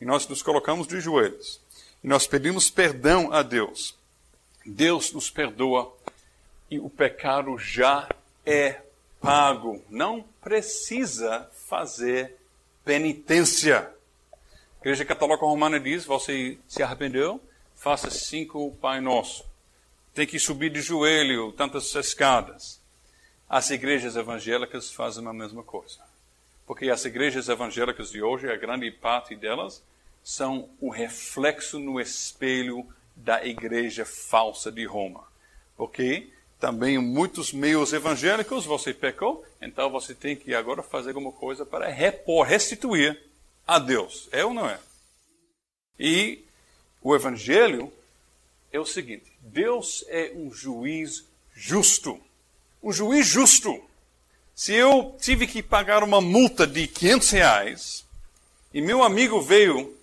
[0.00, 1.60] e nós nos colocamos de joelhos
[2.02, 3.96] e nós pedimos perdão a Deus,
[4.64, 5.94] Deus nos perdoa
[6.70, 8.08] e o pecado já
[8.44, 8.82] é
[9.20, 9.82] pago.
[9.88, 12.36] Não precisa fazer
[12.84, 13.92] penitência.
[14.30, 17.40] A Igreja Católica Romana diz: você se arrependeu,
[17.74, 19.44] faça cinco Pai Nosso.
[20.14, 22.80] Tem que subir de joelho tantas escadas.
[23.48, 26.07] As igrejas evangélicas fazem a mesma coisa.
[26.68, 29.82] Porque as igrejas evangélicas de hoje, a grande parte delas,
[30.22, 32.86] são o reflexo no espelho
[33.16, 35.24] da igreja falsa de Roma.
[35.78, 36.28] Porque
[36.60, 41.88] também muitos meios evangélicos você pecou, então você tem que agora fazer alguma coisa para
[41.88, 43.18] repor, restituir
[43.66, 44.28] a Deus.
[44.30, 44.78] É ou não é?
[45.98, 46.44] E
[47.00, 47.90] o evangelho
[48.70, 51.24] é o seguinte: Deus é um juiz
[51.54, 52.20] justo.
[52.82, 53.82] Um juiz justo.
[54.58, 58.04] Se eu tive que pagar uma multa de 500 reais
[58.74, 59.96] e meu amigo veio,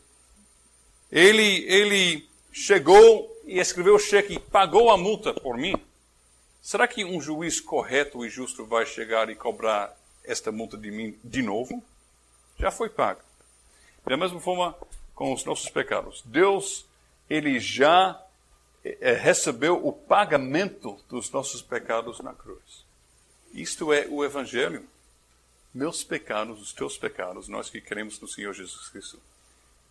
[1.11, 5.75] ele, ele chegou e escreveu o cheque e pagou a multa por mim,
[6.61, 11.19] será que um juiz correto e justo vai chegar e cobrar esta multa de mim
[11.21, 11.83] de novo?
[12.57, 13.19] Já foi pago.
[14.05, 14.73] Da mesma forma
[15.13, 16.23] com os nossos pecados.
[16.23, 16.85] Deus,
[17.29, 18.17] ele já
[18.85, 22.84] é, recebeu o pagamento dos nossos pecados na cruz.
[23.55, 24.85] Isto é o Evangelho.
[25.73, 29.19] Meus pecados, os teus pecados, nós que cremos no Senhor Jesus Cristo,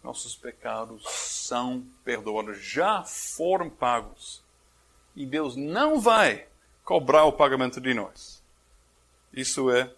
[0.02, 4.42] nossos pecados são perdoados, já foram pagos.
[5.16, 6.46] E Deus não vai
[6.84, 8.42] cobrar o pagamento de nós.
[9.32, 9.90] Isso é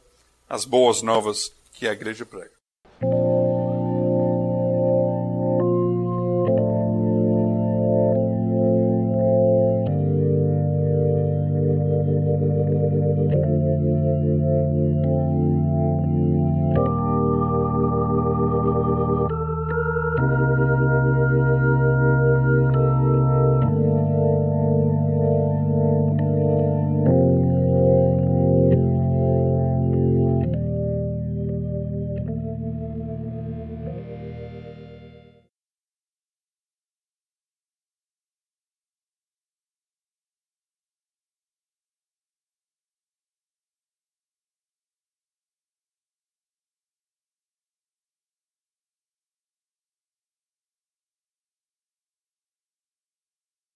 [0.48, 2.55] as boas novas que a igreja prega.